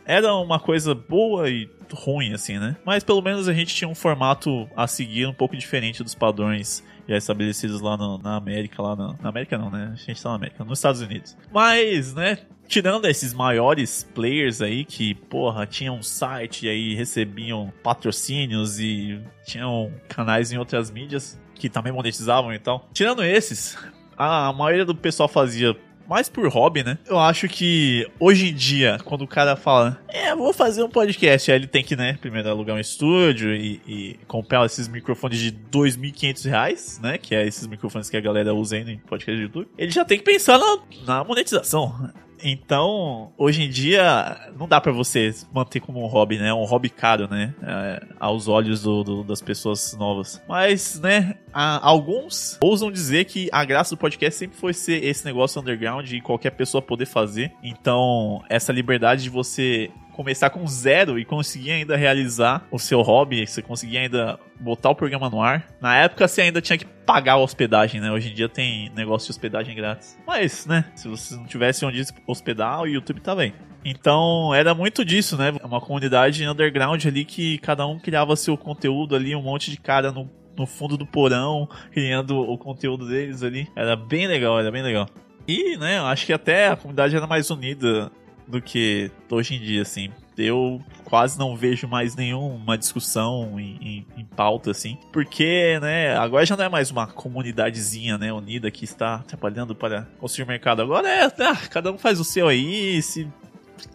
era 0.05 0.33
uma 0.35 0.59
coisa 0.59 0.93
boa 0.93 1.49
e 1.49 1.69
ruim, 1.93 2.33
assim, 2.33 2.57
né? 2.59 2.75
Mas 2.85 3.03
pelo 3.03 3.21
menos 3.21 3.47
a 3.47 3.53
gente 3.53 3.73
tinha 3.73 3.87
um 3.87 3.95
formato 3.95 4.69
a 4.75 4.87
seguir 4.87 5.25
um 5.25 5.33
pouco 5.33 5.55
diferente 5.55 6.03
dos 6.03 6.15
padrões 6.15 6.83
já 7.07 7.17
estabelecidos 7.17 7.81
lá 7.81 7.95
no, 7.95 8.17
na 8.17 8.35
América, 8.35 8.81
lá 8.81 8.95
na, 8.95 9.15
na, 9.21 9.29
América 9.29 9.57
não, 9.57 9.69
né? 9.69 9.91
A 9.93 9.95
gente 9.95 10.21
tá 10.21 10.29
na 10.29 10.35
América, 10.35 10.63
nos 10.63 10.79
Estados 10.79 11.01
Unidos. 11.01 11.37
Mas, 11.51 12.13
né, 12.13 12.39
tirando 12.67 13.05
esses 13.05 13.33
maiores 13.33 14.03
players 14.13 14.61
aí 14.61 14.83
que, 14.83 15.15
porra, 15.15 15.65
tinham 15.65 15.95
um 15.95 16.03
site 16.03 16.65
e 16.65 16.69
aí 16.69 16.95
recebiam 16.95 17.71
patrocínios 17.81 18.79
e 18.79 19.21
tinham 19.45 19.91
canais 20.07 20.51
em 20.51 20.57
outras 20.57 20.91
mídias 20.91 21.39
que 21.55 21.69
também 21.69 21.91
monetizavam 21.91 22.53
e 22.53 22.59
tal. 22.59 22.87
Tirando 22.93 23.23
esses, 23.23 23.77
a 24.17 24.51
maioria 24.53 24.85
do 24.85 24.95
pessoal 24.95 25.29
fazia 25.29 25.75
mais 26.07 26.29
por 26.29 26.47
hobby, 26.47 26.83
né? 26.83 26.97
Eu 27.05 27.19
acho 27.19 27.47
que 27.49 28.09
hoje 28.19 28.49
em 28.49 28.53
dia, 28.53 28.97
quando 29.03 29.23
o 29.23 29.27
cara 29.27 29.55
fala, 29.55 29.99
é, 30.07 30.33
vou 30.33 30.53
fazer 30.53 30.81
um 30.81 30.89
podcast, 30.89 31.51
aí 31.51 31.57
ele 31.57 31.67
tem 31.67 31.83
que, 31.83 31.95
né, 31.95 32.17
primeiro 32.19 32.49
alugar 32.49 32.75
um 32.75 32.79
estúdio 32.79 33.53
e, 33.53 33.81
e 33.85 34.19
comprar 34.25 34.65
esses 34.65 34.87
microfones 34.87 35.37
de 35.37 35.51
2.500 35.51 36.49
reais, 36.49 36.99
né? 37.03 37.17
Que 37.17 37.35
é 37.35 37.45
esses 37.45 37.67
microfones 37.67 38.09
que 38.09 38.15
a 38.15 38.21
galera 38.21 38.53
usa 38.53 38.77
aí 38.77 38.83
no 38.85 38.97
podcast 38.99 39.35
do 39.35 39.43
YouTube. 39.43 39.67
Ele 39.77 39.91
já 39.91 40.05
tem 40.05 40.17
que 40.17 40.23
pensar 40.23 40.57
na, 40.57 40.77
na 41.05 41.23
monetização. 41.23 42.09
Então, 42.43 43.31
hoje 43.37 43.63
em 43.63 43.69
dia, 43.69 44.51
não 44.57 44.67
dá 44.67 44.79
para 44.79 44.91
você 44.91 45.33
manter 45.53 45.79
como 45.79 46.03
um 46.03 46.07
hobby, 46.07 46.37
né? 46.37 46.53
Um 46.53 46.65
hobby 46.65 46.89
caro, 46.89 47.27
né? 47.27 47.53
É, 47.61 48.03
aos 48.19 48.47
olhos 48.47 48.81
do, 48.81 49.03
do, 49.03 49.23
das 49.23 49.41
pessoas 49.41 49.95
novas. 49.97 50.41
Mas, 50.47 50.99
né? 50.99 51.35
alguns 51.53 52.57
ousam 52.61 52.91
dizer 52.91 53.25
que 53.25 53.49
a 53.51 53.65
graça 53.65 53.95
do 53.95 53.99
podcast 53.99 54.37
sempre 54.37 54.57
foi 54.57 54.73
ser 54.73 55.03
esse 55.03 55.25
negócio 55.25 55.59
underground 55.59 56.11
e 56.11 56.21
qualquer 56.21 56.51
pessoa 56.51 56.81
poder 56.81 57.07
fazer. 57.07 57.51
Então, 57.63 58.43
essa 58.49 58.71
liberdade 58.71 59.23
de 59.23 59.29
você 59.29 59.89
começar 60.17 60.49
com 60.49 60.65
zero 60.65 61.19
e 61.19 61.23
conseguir 61.23 61.71
ainda 61.71 61.95
realizar 61.95 62.65
o 62.71 62.79
seu 62.79 63.01
hobby, 63.01 63.45
você 63.45 63.61
conseguir 63.61 63.99
ainda 63.99 64.39
botar 64.59 64.89
o 64.89 64.95
programa 64.95 65.29
no 65.29 65.39
ar. 65.39 65.67
Na 65.79 65.95
época 65.95 66.27
você 66.27 66.41
ainda 66.41 66.59
tinha 66.59 66.75
que 66.75 66.85
pagar 66.85 67.33
a 67.33 67.37
hospedagem, 67.37 68.01
né? 68.01 68.11
Hoje 68.11 68.31
em 68.31 68.33
dia 68.33 68.49
tem 68.49 68.91
negócio 68.95 69.27
de 69.27 69.31
hospedagem 69.31 69.75
grátis. 69.75 70.17
Mas, 70.25 70.65
né, 70.65 70.85
se 70.95 71.07
você 71.07 71.35
não 71.35 71.45
tivesse 71.45 71.85
onde 71.85 72.03
hospedar, 72.25 72.81
o 72.81 72.87
YouTube 72.87 73.21
tá 73.21 73.35
bem. 73.35 73.53
Então 73.85 74.53
era 74.55 74.73
muito 74.73 75.05
disso, 75.05 75.37
né? 75.37 75.53
Uma 75.63 75.79
comunidade 75.79 76.45
underground 76.47 77.05
ali 77.05 77.23
que 77.23 77.59
cada 77.59 77.85
um 77.85 77.99
criava 77.99 78.35
seu 78.35 78.57
conteúdo 78.57 79.15
ali, 79.15 79.35
um 79.35 79.43
monte 79.43 79.69
de 79.69 79.77
cara 79.77 80.11
no, 80.11 80.27
no 80.57 80.65
fundo 80.65 80.97
do 80.97 81.05
porão, 81.05 81.69
criando 81.91 82.39
o 82.39 82.57
conteúdo 82.57 83.07
deles 83.07 83.43
ali. 83.43 83.67
Era 83.75 83.95
bem 83.95 84.25
legal, 84.25 84.59
era 84.59 84.71
bem 84.71 84.81
legal. 84.81 85.07
E, 85.47 85.77
né, 85.77 85.99
acho 85.99 86.25
que 86.25 86.33
até 86.33 86.69
a 86.69 86.75
comunidade 86.75 87.15
era 87.15 87.27
mais 87.27 87.51
unida 87.51 88.11
do 88.47 88.61
que 88.61 89.11
hoje 89.29 89.55
em 89.55 89.59
dia, 89.59 89.81
assim. 89.81 90.09
Eu 90.37 90.81
quase 91.03 91.37
não 91.37 91.55
vejo 91.55 91.87
mais 91.87 92.15
nenhuma 92.15 92.77
discussão 92.77 93.59
em, 93.59 93.77
em, 93.81 94.21
em, 94.21 94.25
pauta, 94.25 94.71
assim. 94.71 94.97
Porque, 95.11 95.79
né, 95.81 96.15
agora 96.15 96.45
já 96.45 96.55
não 96.55 96.65
é 96.65 96.69
mais 96.69 96.91
uma 96.91 97.07
comunidadezinha, 97.07 98.17
né, 98.17 98.31
unida 98.31 98.69
que 98.69 98.85
está 98.85 99.19
trabalhando 99.19 99.75
para 99.75 100.03
construir 100.19 100.45
o 100.45 100.47
mercado. 100.47 100.81
Agora 100.81 101.09
é, 101.09 101.25
ah, 101.25 101.57
cada 101.69 101.91
um 101.91 101.97
faz 101.97 102.19
o 102.19 102.23
seu 102.23 102.47
aí, 102.47 103.01
se 103.01 103.27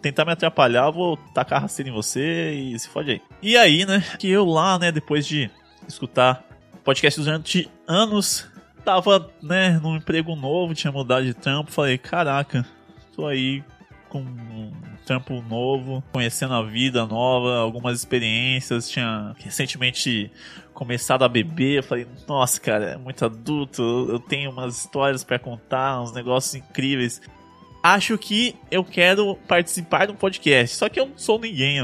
tentar 0.01 0.25
me 0.25 0.31
atrapalhar, 0.31 0.87
eu 0.87 0.93
vou 0.93 1.17
tacar 1.33 1.61
rasteira 1.61 1.89
em 1.89 1.93
você 1.93 2.51
e 2.51 2.77
se 2.77 2.89
fode 2.89 3.11
aí. 3.11 3.21
E 3.41 3.57
aí, 3.57 3.85
né, 3.85 4.03
que 4.19 4.29
eu 4.29 4.45
lá, 4.45 4.77
né, 4.77 4.91
depois 4.91 5.25
de 5.25 5.49
escutar 5.87 6.43
podcast 6.83 7.19
durante 7.21 7.69
anos, 7.87 8.47
tava, 8.83 9.29
né, 9.41 9.79
num 9.81 9.95
emprego 9.95 10.35
novo, 10.35 10.73
tinha 10.73 10.91
mudado 10.91 11.25
de 11.25 11.33
trampo, 11.33 11.71
falei, 11.71 11.97
caraca, 11.97 12.65
tô 13.15 13.25
aí 13.25 13.63
com 14.13 14.19
um 14.19 14.71
trampo 15.07 15.41
novo, 15.41 16.03
conhecendo 16.13 16.53
a 16.53 16.61
vida 16.61 17.03
nova, 17.07 17.57
algumas 17.57 17.97
experiências. 17.97 18.87
Tinha 18.87 19.35
recentemente 19.39 20.31
começado 20.71 21.23
a 21.23 21.27
beber. 21.27 21.77
Eu 21.77 21.83
falei, 21.83 22.05
nossa, 22.27 22.61
cara, 22.61 22.91
é 22.91 22.97
muito 22.97 23.25
adulto. 23.25 23.81
Eu 23.81 24.19
tenho 24.19 24.51
umas 24.51 24.77
histórias 24.77 25.23
para 25.23 25.39
contar, 25.39 25.99
uns 25.99 26.13
negócios 26.13 26.53
incríveis. 26.53 27.19
Acho 27.81 28.15
que 28.19 28.55
eu 28.69 28.83
quero 28.83 29.35
participar 29.47 30.05
de 30.05 30.11
um 30.11 30.15
podcast. 30.15 30.77
Só 30.77 30.87
que 30.87 30.99
eu 30.99 31.07
não 31.07 31.17
sou 31.17 31.39
ninguém. 31.39 31.79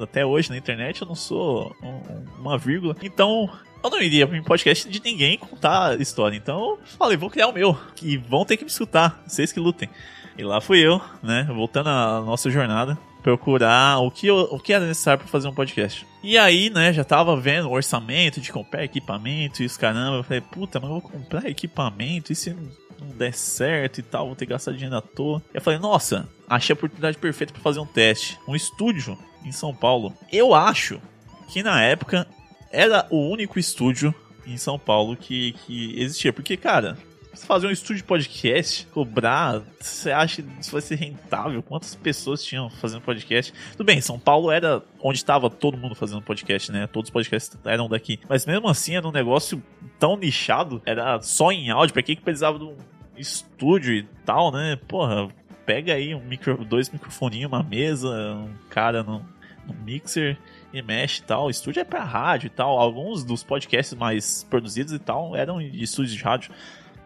Até 0.00 0.24
hoje 0.24 0.50
na 0.50 0.56
internet 0.56 1.02
eu 1.02 1.08
não 1.08 1.16
sou 1.16 1.74
um, 1.82 2.40
uma 2.40 2.56
vírgula. 2.56 2.94
Então 3.02 3.50
eu 3.82 3.90
não 3.90 4.00
iria 4.00 4.24
para 4.24 4.38
um 4.38 4.44
podcast 4.44 4.88
de 4.88 5.02
ninguém 5.02 5.36
contar 5.36 6.00
história. 6.00 6.36
Então 6.36 6.78
eu 6.80 6.86
falei, 6.96 7.16
vou 7.16 7.28
criar 7.28 7.48
o 7.48 7.52
meu. 7.52 7.76
E 8.00 8.16
vão 8.16 8.44
ter 8.44 8.56
que 8.56 8.64
me 8.64 8.70
escutar. 8.70 9.20
Vocês 9.26 9.52
que 9.52 9.58
lutem. 9.58 9.90
E 10.36 10.42
lá 10.42 10.60
fui 10.60 10.78
eu, 10.78 11.00
né, 11.22 11.44
voltando 11.44 11.88
à 11.88 12.20
nossa 12.20 12.50
jornada, 12.50 12.98
procurar 13.22 13.98
o 13.98 14.10
que, 14.10 14.30
o 14.30 14.58
que 14.58 14.72
era 14.72 14.86
necessário 14.86 15.20
para 15.20 15.28
fazer 15.28 15.48
um 15.48 15.54
podcast. 15.54 16.06
E 16.22 16.36
aí, 16.36 16.70
né, 16.70 16.92
já 16.92 17.04
tava 17.04 17.36
vendo 17.36 17.68
o 17.68 17.72
orçamento 17.72 18.40
de 18.40 18.52
comprar 18.52 18.84
equipamento 18.84 19.62
e 19.62 19.66
os 19.66 19.76
caramba. 19.76 20.18
Eu 20.18 20.24
falei, 20.24 20.40
puta, 20.40 20.80
mas 20.80 20.90
eu 20.90 21.00
vou 21.00 21.10
comprar 21.10 21.48
equipamento 21.48 22.32
e 22.32 22.34
se 22.34 22.50
não 22.50 23.08
der 23.16 23.34
certo 23.34 23.98
e 23.98 24.02
tal, 24.02 24.26
vou 24.26 24.36
ter 24.36 24.46
que 24.46 24.52
gastar 24.52 24.72
dinheiro 24.72 24.96
à 24.96 25.00
toa. 25.00 25.42
Eu 25.52 25.60
falei, 25.60 25.78
nossa, 25.78 26.28
achei 26.48 26.72
a 26.72 26.76
oportunidade 26.76 27.18
perfeita 27.18 27.52
para 27.52 27.62
fazer 27.62 27.80
um 27.80 27.86
teste. 27.86 28.38
Um 28.46 28.54
estúdio 28.54 29.18
em 29.44 29.52
São 29.52 29.74
Paulo. 29.74 30.14
Eu 30.32 30.54
acho 30.54 31.00
que 31.48 31.62
na 31.62 31.82
época 31.82 32.26
era 32.70 33.06
o 33.10 33.28
único 33.28 33.58
estúdio 33.58 34.14
em 34.46 34.56
São 34.56 34.78
Paulo 34.78 35.16
que, 35.16 35.52
que 35.52 36.00
existia. 36.00 36.32
Porque, 36.32 36.56
cara, 36.56 36.96
fazer 37.34 37.66
um 37.66 37.70
estúdio 37.70 37.96
de 37.96 38.04
podcast, 38.04 38.86
cobrar, 38.88 39.62
você 39.80 40.10
acha 40.10 40.42
que 40.42 40.48
isso 40.60 40.70
vai 40.70 40.80
ser 40.80 40.96
rentável? 40.96 41.62
Quantas 41.62 41.94
pessoas 41.94 42.44
tinham 42.44 42.68
fazendo 42.68 43.00
podcast? 43.02 43.52
Tudo 43.72 43.84
bem, 43.84 44.00
São 44.00 44.18
Paulo 44.18 44.50
era 44.50 44.82
onde 45.00 45.18
estava 45.18 45.48
todo 45.48 45.76
mundo 45.76 45.94
fazendo 45.94 46.22
podcast, 46.22 46.70
né? 46.70 46.86
Todos 46.86 47.08
os 47.08 47.12
podcasts 47.12 47.56
eram 47.64 47.88
daqui. 47.88 48.20
Mas 48.28 48.46
mesmo 48.46 48.68
assim, 48.68 48.96
era 48.96 49.06
um 49.06 49.12
negócio 49.12 49.62
tão 49.98 50.16
nichado, 50.16 50.82
era 50.84 51.20
só 51.22 51.50
em 51.50 51.70
áudio, 51.70 51.92
pra 51.92 52.02
que 52.02 52.16
que 52.16 52.22
precisava 52.22 52.58
de 52.58 52.64
um 52.64 52.76
estúdio 53.16 53.94
e 53.94 54.02
tal, 54.24 54.52
né? 54.52 54.78
Porra, 54.88 55.28
pega 55.64 55.94
aí 55.94 56.14
um 56.14 56.22
micro, 56.22 56.64
dois 56.64 56.90
microfoninhos, 56.90 57.50
uma 57.50 57.62
mesa, 57.62 58.08
um 58.34 58.50
cara 58.68 59.02
no, 59.02 59.24
no 59.66 59.74
mixer 59.84 60.36
e 60.72 60.82
mexe 60.82 61.20
e 61.20 61.24
tal. 61.24 61.46
O 61.46 61.50
estúdio 61.50 61.80
é 61.80 61.84
pra 61.84 62.04
rádio 62.04 62.46
e 62.46 62.50
tal. 62.50 62.78
Alguns 62.78 63.24
dos 63.24 63.42
podcasts 63.42 63.96
mais 63.96 64.44
produzidos 64.44 64.92
e 64.92 64.98
tal 64.98 65.36
eram 65.36 65.58
de 65.58 65.82
estúdios 65.82 66.14
de 66.14 66.22
rádio. 66.22 66.52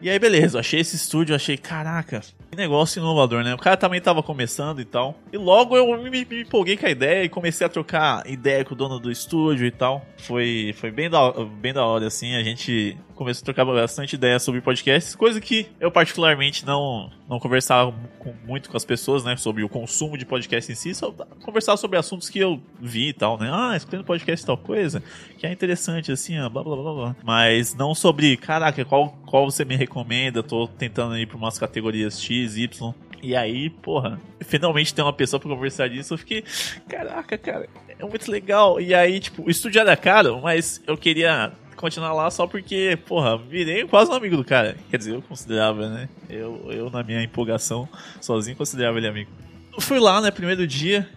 E 0.01 0.11
aí, 0.11 0.19
beleza, 0.19 0.61
achei 0.61 0.81
esse 0.81 0.95
estúdio, 0.95 1.35
achei, 1.35 1.57
caraca, 1.57 2.21
que 2.51 2.57
negócio 2.57 3.01
inovador, 3.01 3.43
né? 3.43 3.55
O 3.55 3.59
cara 3.59 3.77
também 3.77 4.01
tava 4.01 4.23
começando 4.23 4.81
e 4.81 4.85
tal. 4.85 5.15
E 5.33 5.37
logo 5.37 5.77
eu 5.77 6.03
me, 6.03 6.11
me, 6.11 6.41
empolguei 6.43 6.77
com 6.77 6.87
a 6.87 6.91
ideia 6.91 7.25
e 7.25 7.29
comecei 7.29 7.67
a 7.67 7.71
trocar 7.71 8.29
ideia 8.29 8.65
com 8.65 8.75
o 8.75 8.77
dono 8.77 8.99
do 8.99 9.11
estúdio 9.11 9.67
e 9.67 9.71
tal. 9.71 10.05
Foi, 10.19 10.75
foi 10.77 10.91
bem, 10.91 11.11
da, 11.11 11.33
bem 11.61 11.73
da 11.73 11.85
hora, 11.85 12.07
assim. 12.07 12.35
A 12.35 12.43
gente 12.43 12.97
começou 13.17 13.43
a 13.43 13.45
trocar 13.47 13.65
bastante 13.65 14.15
ideia 14.15 14.39
sobre 14.39 14.61
podcasts, 14.61 15.17
coisa 15.17 15.41
que 15.41 15.67
eu 15.81 15.91
particularmente 15.91 16.65
não, 16.65 17.11
não 17.29 17.41
conversava 17.41 17.93
com, 18.19 18.35
muito 18.47 18.71
com 18.71 18.77
as 18.77 18.85
pessoas, 18.85 19.25
né, 19.25 19.37
sobre 19.37 19.65
o 19.65 19.69
consumo 19.69 20.17
de 20.17 20.27
podcast 20.27 20.71
em 20.71 20.75
si, 20.75 20.95
só 20.95 21.11
conversar 21.43 21.77
sobre 21.79 21.99
assuntos 21.99 22.29
que 22.29 22.39
eu 22.39 22.61
vi 22.81 23.09
e 23.09 23.13
tal, 23.13 23.39
né, 23.39 23.51
ah, 23.53 23.75
escutando 23.77 24.05
podcast 24.05 24.45
tal 24.45 24.59
coisa, 24.59 25.03
que 25.39 25.47
é 25.47 25.51
interessante, 25.51 26.13
assim, 26.13 26.37
blá, 26.51 26.63
blá, 26.63 26.77
blá, 26.77 26.93
blá. 26.93 27.17
Mas 27.25 27.75
não 27.75 27.95
sobre, 27.95 28.37
caraca, 28.37 28.85
qual, 28.85 29.09
qual 29.27 29.51
você 29.51 29.65
me 29.65 29.75
recomenda, 29.75 30.43
tô 30.43 30.69
tentando 30.69 31.19
ir 31.19 31.27
pra 31.27 31.37
umas 31.37 31.59
categorias 31.59 32.21
X, 32.21 32.57
Y, 32.57 32.95
e 33.23 33.35
aí, 33.35 33.71
porra, 33.71 34.21
finalmente 34.41 34.95
tem 34.95 35.05
uma 35.05 35.13
pessoa 35.13 35.41
pra 35.41 35.49
conversar 35.49 35.89
disso. 35.89 36.15
Eu 36.15 36.19
fiquei, 36.19 36.45
caraca, 36.87 37.37
cara, 37.39 37.67
é 37.99 38.05
muito 38.05 38.31
legal. 38.31 38.81
E 38.81 38.95
aí, 38.95 39.19
tipo, 39.19 39.43
o 39.43 39.51
estúdio 39.51 39.81
era 39.81 39.97
caro, 39.97 40.41
mas 40.43 40.83
eu 40.87 40.97
queria 40.97 41.53
continuar 41.77 42.13
lá 42.13 42.31
só 42.31 42.47
porque, 42.47 42.99
porra, 43.07 43.37
virei 43.37 43.87
quase 43.87 44.11
um 44.11 44.15
amigo 44.15 44.37
do 44.37 44.45
cara. 44.45 44.77
Quer 44.91 44.97
dizer, 44.97 45.15
eu 45.15 45.23
considerava, 45.23 45.89
né? 45.89 46.09
Eu, 46.29 46.67
eu 46.71 46.91
na 46.91 47.03
minha 47.03 47.23
empolgação, 47.23 47.89
sozinho, 48.21 48.57
considerava 48.57 48.99
ele 48.99 49.09
amigo. 49.09 49.31
Eu 49.73 49.81
fui 49.81 49.99
lá, 49.99 50.21
né, 50.21 50.31
primeiro 50.31 50.67
dia. 50.67 51.09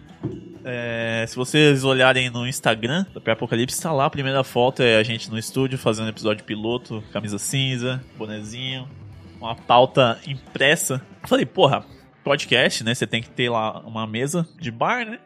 É, 0.64 1.24
se 1.26 1.34
vocês 1.34 1.84
olharem 1.84 2.28
no 2.28 2.46
Instagram 2.46 3.06
do 3.14 3.20
Pré-Apocalipse, 3.20 3.80
tá 3.80 3.90
lá 3.92 4.04
a 4.04 4.10
primeira 4.10 4.44
foto, 4.44 4.82
é 4.82 4.96
a 4.96 5.02
gente 5.02 5.30
no 5.30 5.38
estúdio 5.38 5.78
fazendo 5.78 6.10
episódio 6.10 6.44
piloto, 6.44 7.02
camisa 7.12 7.38
cinza, 7.38 8.04
bonezinho, 8.18 8.86
uma 9.40 9.54
pauta 9.54 10.18
impressa. 10.26 11.00
Falei, 11.26 11.46
porra, 11.46 11.84
podcast, 12.22 12.84
né? 12.84 12.94
Você 12.94 13.06
tem 13.06 13.22
que 13.22 13.30
ter 13.30 13.48
lá 13.48 13.80
uma 13.80 14.06
mesa 14.06 14.46
de 14.58 14.70
bar, 14.70 15.06
né? 15.06 15.18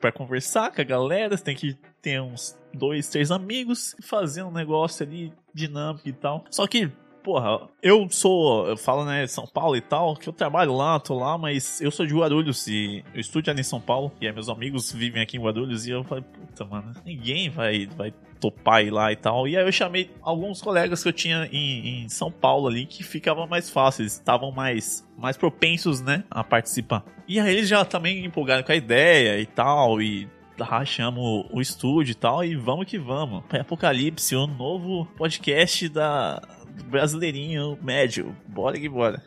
Pra 0.00 0.10
conversar 0.10 0.72
com 0.72 0.80
a 0.80 0.84
galera, 0.84 1.36
você 1.36 1.44
tem 1.44 1.56
que 1.56 1.76
ter 2.02 2.20
uns 2.20 2.58
dois, 2.74 3.08
três 3.08 3.30
amigos 3.30 3.94
fazer 4.02 4.42
um 4.42 4.50
negócio 4.50 5.06
ali 5.06 5.32
dinâmico 5.54 6.08
e 6.08 6.12
tal. 6.12 6.44
Só 6.50 6.66
que, 6.66 6.90
porra, 7.22 7.68
eu 7.80 8.08
sou, 8.10 8.66
eu 8.68 8.76
falo, 8.76 9.04
né, 9.04 9.26
São 9.28 9.46
Paulo 9.46 9.76
e 9.76 9.80
tal, 9.80 10.16
que 10.16 10.28
eu 10.28 10.32
trabalho 10.32 10.74
lá, 10.74 10.98
tô 10.98 11.14
lá, 11.14 11.38
mas 11.38 11.80
eu 11.80 11.90
sou 11.90 12.04
de 12.04 12.14
Guarulhos 12.14 12.66
e 12.66 13.04
eu 13.14 13.20
estudo 13.20 13.48
ali 13.50 13.60
em 13.60 13.64
São 13.64 13.80
Paulo 13.80 14.12
e 14.20 14.26
aí 14.26 14.32
meus 14.32 14.48
amigos 14.48 14.90
vivem 14.92 15.22
aqui 15.22 15.36
em 15.36 15.40
Guarulhos 15.40 15.86
e 15.86 15.90
eu 15.90 16.02
falei, 16.02 16.24
puta, 16.24 16.64
mano, 16.64 16.92
ninguém 17.04 17.48
vai, 17.48 17.86
vai 17.86 18.12
topar 18.40 18.84
ir 18.84 18.90
lá 18.90 19.12
e 19.12 19.16
tal. 19.16 19.46
E 19.46 19.56
aí 19.56 19.64
eu 19.64 19.70
chamei 19.70 20.10
alguns 20.20 20.60
colegas 20.60 21.02
que 21.02 21.08
eu 21.08 21.12
tinha 21.12 21.48
em, 21.52 22.02
em 22.02 22.08
São 22.08 22.32
Paulo 22.32 22.66
ali 22.66 22.86
que 22.86 23.04
ficava 23.04 23.46
mais 23.46 23.70
fácil, 23.70 24.02
eles 24.02 24.14
estavam 24.14 24.50
mais, 24.50 25.08
mais 25.16 25.36
propensos, 25.36 26.00
né, 26.00 26.24
a 26.28 26.42
participar. 26.42 27.04
E 27.28 27.38
aí 27.38 27.54
eles 27.54 27.68
já 27.68 27.84
também 27.84 28.24
empolgaram 28.24 28.64
com 28.64 28.72
a 28.72 28.76
ideia 28.76 29.38
e 29.38 29.46
tal, 29.46 30.02
e 30.02 30.28
rachamos 30.60 31.46
o 31.50 31.60
estúdio 31.60 32.12
e 32.12 32.14
tal, 32.14 32.44
e 32.44 32.54
vamos 32.54 32.86
que 32.86 32.98
vamos. 32.98 33.42
Apocalipse, 33.58 34.34
o 34.36 34.46
novo 34.46 35.06
podcast 35.16 35.88
da 35.88 36.40
do 36.72 36.84
brasileirinho 36.84 37.78
médio. 37.82 38.34
Bora 38.46 38.78
que 38.78 38.88
bora. 38.88 39.22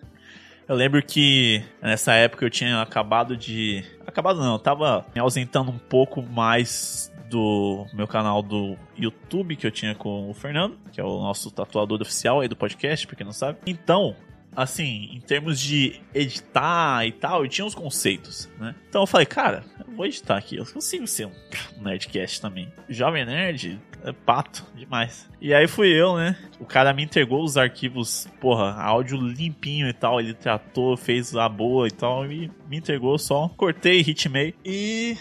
Eu 0.68 0.76
lembro 0.76 1.02
que 1.04 1.64
nessa 1.82 2.14
época 2.14 2.44
eu 2.44 2.50
tinha 2.50 2.82
acabado 2.82 3.38
de. 3.38 3.84
Acabado 4.06 4.40
não, 4.40 4.54
eu 4.54 4.60
tava 4.60 5.06
me 5.14 5.22
ausentando 5.22 5.70
um 5.70 5.78
pouco 5.78 6.24
mais 6.24 7.12
do 7.30 7.86
meu 7.94 8.08
canal 8.08 8.42
do 8.42 8.78
YouTube 8.98 9.56
que 9.56 9.66
eu 9.66 9.72
tinha 9.72 9.94
com 9.94 10.30
o 10.30 10.34
Fernando, 10.34 10.78
que 10.92 11.00
é 11.00 11.04
o 11.04 11.20
nosso 11.22 11.52
tatuador 11.52 12.02
oficial 12.02 12.40
aí 12.40 12.48
do 12.48 12.56
podcast, 12.56 13.06
pra 13.06 13.16
quem 13.16 13.26
não 13.26 13.34
sabe. 13.34 13.60
Então, 13.66 14.16
assim, 14.56 15.10
em 15.12 15.20
termos 15.20 15.60
de 15.60 16.00
editar 16.14 17.06
e 17.06 17.12
tal, 17.12 17.44
eu 17.44 17.50
tinha 17.50 17.66
uns 17.66 17.76
conceitos, 17.76 18.50
né? 18.60 18.74
Então 18.90 19.02
eu 19.02 19.08
falei, 19.08 19.26
cara, 19.26 19.64
eu 19.86 19.94
vou 19.96 20.06
editar 20.06 20.38
aqui, 20.38 20.58
eu 20.58 20.66
consigo 20.66 21.06
ser 21.08 21.28
um 21.28 21.32
Nerdcast 21.82 22.42
também. 22.42 22.72
Jovem 22.90 23.26
Nerd, 23.26 23.80
é 24.04 24.12
pato 24.12 24.66
demais. 24.76 25.30
E 25.42 25.54
aí 25.54 25.68
fui 25.68 25.90
eu, 25.90 26.16
né? 26.16 26.38
O 26.60 26.66
cara 26.66 26.94
me 26.94 27.04
entregou 27.04 27.44
os 27.44 27.58
arquivos, 27.58 28.28
porra, 28.40 28.72
áudio 28.74 29.18
limpinho 29.18 29.88
e 29.88 29.94
tal. 29.94 30.20
Ele 30.20 30.34
tratou, 30.34 30.96
fez 30.96 31.36
a 31.36 31.50
boa 31.50 31.88
e 31.88 31.92
tal, 31.92 32.32
e 32.32 32.52
me 32.70 32.78
entregou 32.78 33.18
só. 33.18 33.50
Cortei, 33.50 34.02
ritmei 34.02 34.54
e 34.64 35.18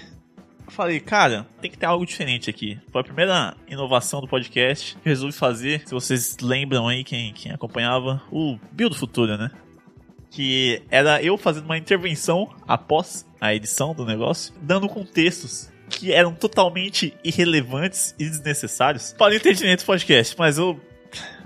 falei, 0.68 1.00
cara, 1.00 1.46
tem 1.60 1.70
que 1.70 1.78
ter 1.78 1.86
algo 1.86 2.06
diferente 2.06 2.50
aqui. 2.50 2.78
Foi 2.90 3.00
a 3.00 3.04
primeira 3.04 3.56
inovação 3.68 4.20
do 4.20 4.28
podcast 4.28 4.96
resolvi 5.04 5.32
fazer. 5.32 5.82
Se 5.86 5.92
vocês 5.92 6.36
lembram 6.40 6.88
aí, 6.88 7.04
quem, 7.04 7.32
quem 7.32 7.52
acompanhava, 7.52 8.22
o 8.30 8.58
Build 8.72 8.94
do 8.94 8.98
Futuro, 8.98 9.36
né? 9.36 9.50
Que 10.30 10.82
era 10.90 11.22
eu 11.22 11.38
fazendo 11.38 11.64
uma 11.64 11.78
intervenção 11.78 12.48
após 12.66 13.26
a 13.40 13.54
edição 13.54 13.94
do 13.94 14.04
negócio, 14.04 14.54
dando 14.60 14.88
contextos 14.88 15.70
que 15.88 16.12
eram 16.12 16.34
totalmente 16.34 17.14
irrelevantes 17.22 18.14
e 18.18 18.24
desnecessários 18.24 19.14
para 19.16 19.32
o 19.32 19.36
entendimento 19.36 19.82
do 19.82 19.86
podcast. 19.86 20.34
Mas 20.38 20.58
eu 20.58 20.80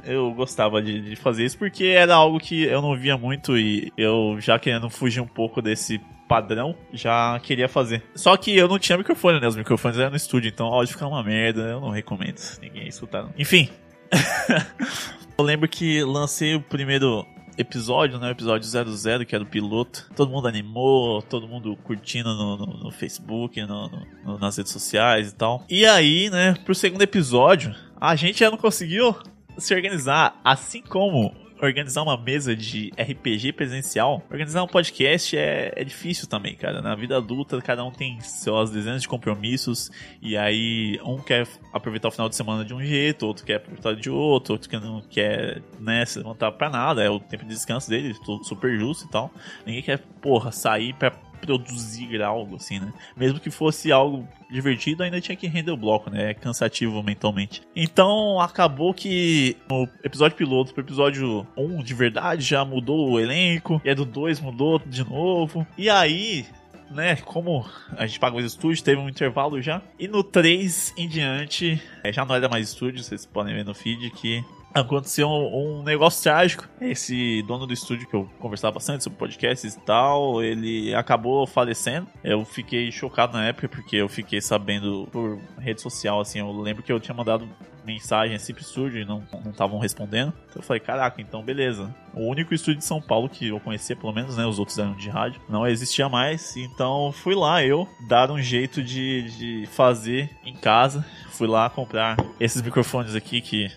eu 0.05 0.33
gostava 0.33 0.81
de, 0.81 1.03
de, 1.03 1.16
fazer 1.16 1.45
isso 1.45 1.59
porque 1.59 1.85
era 1.85 2.14
algo 2.14 2.38
que 2.38 2.62
eu 2.62 2.81
não 2.81 2.97
via 2.97 3.19
muito 3.19 3.59
e 3.59 3.93
eu 3.97 4.38
já 4.40 4.59
querendo 4.59 4.88
fugir 4.88 5.21
um 5.21 5.27
pouco 5.27 5.61
desse 5.61 6.01
padrão, 6.29 6.77
já 6.93 7.41
queria 7.43 7.69
fazer. 7.69 8.05
Só 8.14 8.37
que 8.37 8.55
eu 8.55 8.69
não 8.69 8.79
tinha 8.79 8.99
microfone, 8.99 9.41
né? 9.41 9.49
Os 9.49 9.57
microfones 9.57 9.99
eram 9.99 10.11
no 10.11 10.17
estúdio, 10.17 10.49
então 10.49 10.67
áudio 10.67 10.93
ficava 10.93 11.11
uma 11.11 11.23
merda, 11.25 11.62
eu 11.62 11.81
não 11.81 11.91
recomendo 11.91 12.38
ninguém 12.61 12.87
escutar. 12.87 13.23
Não. 13.23 13.33
Enfim. 13.38 13.69
eu 15.38 15.45
lembro 15.45 15.69
que 15.69 16.03
lancei 16.05 16.55
o 16.55 16.61
primeiro 16.61 17.27
episódio, 17.57 18.19
né? 18.19 18.29
O 18.29 18.31
episódio 18.31 18.69
00, 18.69 19.27
que 19.27 19.35
era 19.35 19.43
o 19.43 19.47
piloto. 19.47 20.09
Todo 20.14 20.31
mundo 20.31 20.47
animou, 20.47 21.23
todo 21.23 21.49
mundo 21.49 21.77
curtindo 21.83 22.33
no, 22.35 22.57
no, 22.57 22.67
no 22.85 22.91
Facebook, 22.91 23.61
no, 23.62 23.91
no, 24.25 24.38
nas 24.38 24.57
redes 24.57 24.73
sociais 24.73 25.31
e 25.31 25.35
tal. 25.35 25.64
E 25.69 25.85
aí, 25.85 26.31
né, 26.31 26.55
pro 26.64 26.75
segundo 26.75 27.03
episódio, 27.03 27.75
a 28.01 28.14
gente 28.14 28.41
já 28.41 28.51
não 28.51 28.59
conseguiu 28.59 29.17
se 29.57 29.75
organizar. 29.75 30.41
Assim 30.45 30.83
como 30.83 31.35
organizar 31.61 32.03
uma 32.03 32.16
mesa 32.16 32.55
de 32.55 32.92
RPG 32.99 33.53
presencial, 33.53 34.23
organizar 34.31 34.62
um 34.62 34.66
podcast 34.66 35.37
é, 35.37 35.73
é 35.77 35.85
difícil 35.85 36.27
também, 36.27 36.55
cara. 36.55 36.81
Na 36.81 36.94
vida 36.94 37.16
adulta, 37.16 37.61
cada 37.61 37.85
um 37.85 37.90
tem 37.90 38.21
suas 38.21 38.71
dezenas 38.71 39.03
de 39.03 39.09
compromissos, 39.09 39.90
e 40.23 40.37
aí 40.37 40.99
um 41.05 41.18
quer 41.18 41.47
aproveitar 41.73 42.09
o 42.09 42.11
final 42.11 42.29
de 42.29 42.37
semana 42.37 42.64
de 42.64 42.75
um 42.75 42.83
jeito, 42.83 43.27
outro 43.27 43.44
quer 43.44 43.57
aproveitar 43.57 43.94
de 43.94 44.11
outro, 44.11 44.55
outro 44.55 44.68
que 44.68 44.77
não 44.79 45.01
quer, 45.03 45.62
né, 45.79 46.05
se 46.07 46.18
levantar 46.18 46.53
pra 46.53 46.71
nada, 46.71 47.03
é 47.03 47.11
o 47.11 47.21
tempo 47.21 47.44
de 47.44 47.51
descanso 47.51 47.88
dele, 47.88 48.14
super 48.42 48.79
justo 48.79 49.07
e 49.07 49.11
tal. 49.11 49.31
Ninguém 49.66 49.83
quer, 49.83 49.99
porra, 50.21 50.53
sair 50.53 50.94
pra 50.94 51.11
produzir 51.38 52.22
algo, 52.22 52.57
assim, 52.57 52.79
né? 52.79 52.92
Mesmo 53.16 53.40
que 53.40 53.51
fosse 53.51 53.90
algo 53.90 54.27
divertido, 54.51 55.03
ainda 55.03 55.20
tinha 55.20 55.37
que 55.37 55.46
render 55.46 55.70
o 55.70 55.77
bloco, 55.77 56.11
né? 56.11 56.31
É 56.31 56.35
cansativo 56.35 57.03
mentalmente. 57.03 57.62
Então, 57.74 58.40
acabou 58.40 58.92
que 58.92 59.57
o 59.70 59.87
episódio 60.03 60.37
piloto 60.37 60.72
pro 60.72 60.83
episódio 60.83 61.46
1 61.57 61.83
de 61.83 61.94
verdade 61.94 62.42
já 62.42 62.64
mudou 62.64 63.11
o 63.11 63.20
elenco, 63.20 63.81
e 63.85 63.90
é 63.90 63.94
do 63.94 64.05
2 64.05 64.40
mudou 64.40 64.79
de 64.79 65.09
novo. 65.09 65.66
E 65.77 65.88
aí, 65.88 66.46
né, 66.90 67.16
como 67.16 67.64
a 67.96 68.07
gente 68.07 68.18
pagou 68.18 68.40
os 68.40 68.46
estúdios, 68.46 68.83
teve 68.83 69.01
um 69.01 69.09
intervalo 69.09 69.61
já. 69.61 69.83
E 69.98 70.09
no 70.09 70.22
3 70.22 70.94
em 70.96 71.09
diante, 71.09 71.81
é, 72.03 72.12
já 72.12 72.24
não 72.24 72.35
era 72.35 72.48
mais 72.48 72.68
estúdio, 72.68 73.03
vocês 73.03 73.27
podem 73.27 73.55
ver 73.55 73.64
no 73.64 73.74
feed 73.74 74.11
que 74.11 74.44
aconteceu 74.75 75.29
um, 75.29 75.81
um, 75.81 75.83
negócio 75.83 76.23
trágico. 76.23 76.69
Esse 76.81 77.43
dono 77.43 77.67
do 77.67 77.73
estúdio 77.73 78.09
que 78.09 78.15
eu 78.15 78.29
conversava 78.39 78.75
bastante 78.75 79.05
sobre 79.05 79.19
podcasts 79.19 79.75
e 79.75 79.81
tal, 79.81 80.43
ele 80.43 80.95
acabou 80.95 81.47
falecendo. 81.47 82.07
Eu 82.23 82.45
fiquei 82.45 82.91
chocado 82.93 83.33
na 83.33 83.47
época 83.47 83.69
porque 83.69 83.97
eu 83.97 84.09
fiquei 84.09 84.41
sabendo 84.41 85.09
por 85.11 85.39
rede 85.59 85.81
social, 85.81 86.21
assim, 86.21 86.39
eu 86.39 86.53
lembro 86.53 86.83
que 86.83 86.93
eu 86.93 87.01
tinha 87.01 87.15
mandado 87.15 87.49
mensagem 87.85 88.37
assim 88.37 88.53
pro 88.53 88.63
estúdio 88.63 89.01
e 89.01 89.05
não 89.05 89.25
estavam 89.51 89.79
respondendo. 89.79 90.33
Então 90.45 90.57
eu 90.57 90.63
falei, 90.63 90.81
caraca, 90.81 91.23
então 91.23 91.43
beleza. 91.43 91.95
O 92.13 92.29
único 92.29 92.53
estúdio 92.53 92.81
de 92.81 92.85
São 92.85 93.01
Paulo 93.01 93.31
que 93.31 93.49
eu 93.49 93.59
conhecia, 93.59 93.97
pelo 93.97 94.13
menos, 94.13 94.37
né? 94.37 94.45
Os 94.45 94.59
outros 94.59 94.79
eram 94.79 94.95
de 94.95 95.09
rádio. 95.09 95.41
Não 95.49 95.67
existia 95.67 96.09
mais. 96.09 96.55
Então 96.57 97.11
fui 97.13 97.35
lá 97.35 97.65
eu 97.65 97.89
dar 98.07 98.31
um 98.31 98.41
jeito 98.41 98.83
de, 98.83 99.31
de 99.39 99.67
fazer 99.69 100.31
em 100.45 100.55
casa. 100.55 101.05
Fui 101.31 101.47
lá 101.49 101.71
comprar 101.71 102.17
esses 102.39 102.61
microfones 102.61 103.15
aqui 103.15 103.41
que 103.41 103.71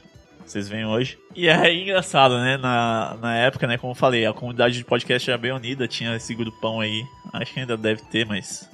vocês 0.46 0.68
veem 0.68 0.86
hoje. 0.86 1.18
E 1.36 1.48
é 1.48 1.74
engraçado, 1.74 2.38
né? 2.38 2.58
Na, 2.58 3.18
na 3.22 3.36
época, 3.36 3.68
né? 3.68 3.78
Como 3.78 3.92
eu 3.92 3.96
falei, 3.96 4.26
a 4.26 4.34
comunidade 4.34 4.78
de 4.78 4.86
podcast 4.86 5.30
era 5.30 5.38
bem 5.38 5.52
unida, 5.52 5.88
tinha 5.88 6.16
esse 6.16 6.34
grupão 6.36 6.80
aí. 6.80 7.04
Acho 7.34 7.54
que 7.54 7.60
ainda 7.60 7.78
deve 7.78 8.02
ter, 8.04 8.26
mas 8.26 8.70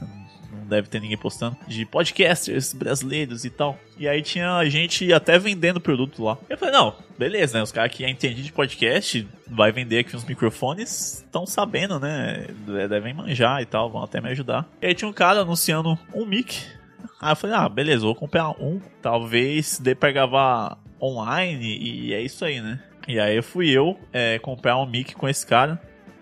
não 0.52 0.66
deve 0.66 0.88
ter 0.88 1.00
ninguém 1.00 1.18
postando. 1.18 1.56
De 1.68 1.86
podcasters 1.86 2.74
brasileiros 2.74 3.46
e 3.46 3.50
tal. 3.50 3.78
E 3.98 4.08
aí 4.08 4.22
tinha 4.22 4.64
gente 4.66 5.12
até 5.14 5.38
vendendo 5.38 5.80
produto 5.80 6.24
lá. 6.24 6.38
Eu 6.50 6.58
falei, 6.58 6.74
não, 6.74 6.96
beleza, 7.18 7.58
né? 7.58 7.64
Os 7.64 7.72
caras 7.72 7.92
que 7.92 8.06
entendem 8.06 8.44
de 8.44 8.52
podcast 8.52 9.28
vai 9.48 9.72
vender 9.72 10.00
aqui 10.00 10.16
uns 10.16 10.26
microfones, 10.26 11.24
estão 11.26 11.46
sabendo, 11.46 12.00
né? 12.00 12.48
Devem 12.90 13.14
manjar 13.14 13.62
e 13.62 13.66
tal, 13.66 13.90
vão 13.90 14.04
até 14.04 14.20
me 14.20 14.30
ajudar. 14.30 14.68
E 14.82 14.88
aí 14.88 14.96
tinha 14.96 15.10
um 15.10 15.14
cara 15.14 15.42
anunciando 15.42 15.98
um 16.14 16.26
mic 16.26 16.78
Aí 17.20 17.32
eu 17.32 17.36
falei, 17.36 17.56
ah, 17.56 17.68
beleza, 17.68 18.06
vou 18.06 18.16
comprar 18.16 18.50
um. 18.52 18.80
Talvez 19.02 19.80
dê 19.80 19.96
pra 19.96 20.12
gravar 20.12 20.78
online 21.02 21.78
e 21.78 22.14
é 22.14 22.22
isso 22.22 22.44
aí, 22.46 22.62
né? 22.62 22.80
E 23.08 23.20
aí 23.20 23.42
fui 23.42 23.70
eu 23.70 23.98
é, 24.12 24.38
comprar 24.40 24.78
um 24.78 24.86
mic 24.86 25.16
com 25.16 25.30
esse 25.30 25.46
cara. 25.46 25.80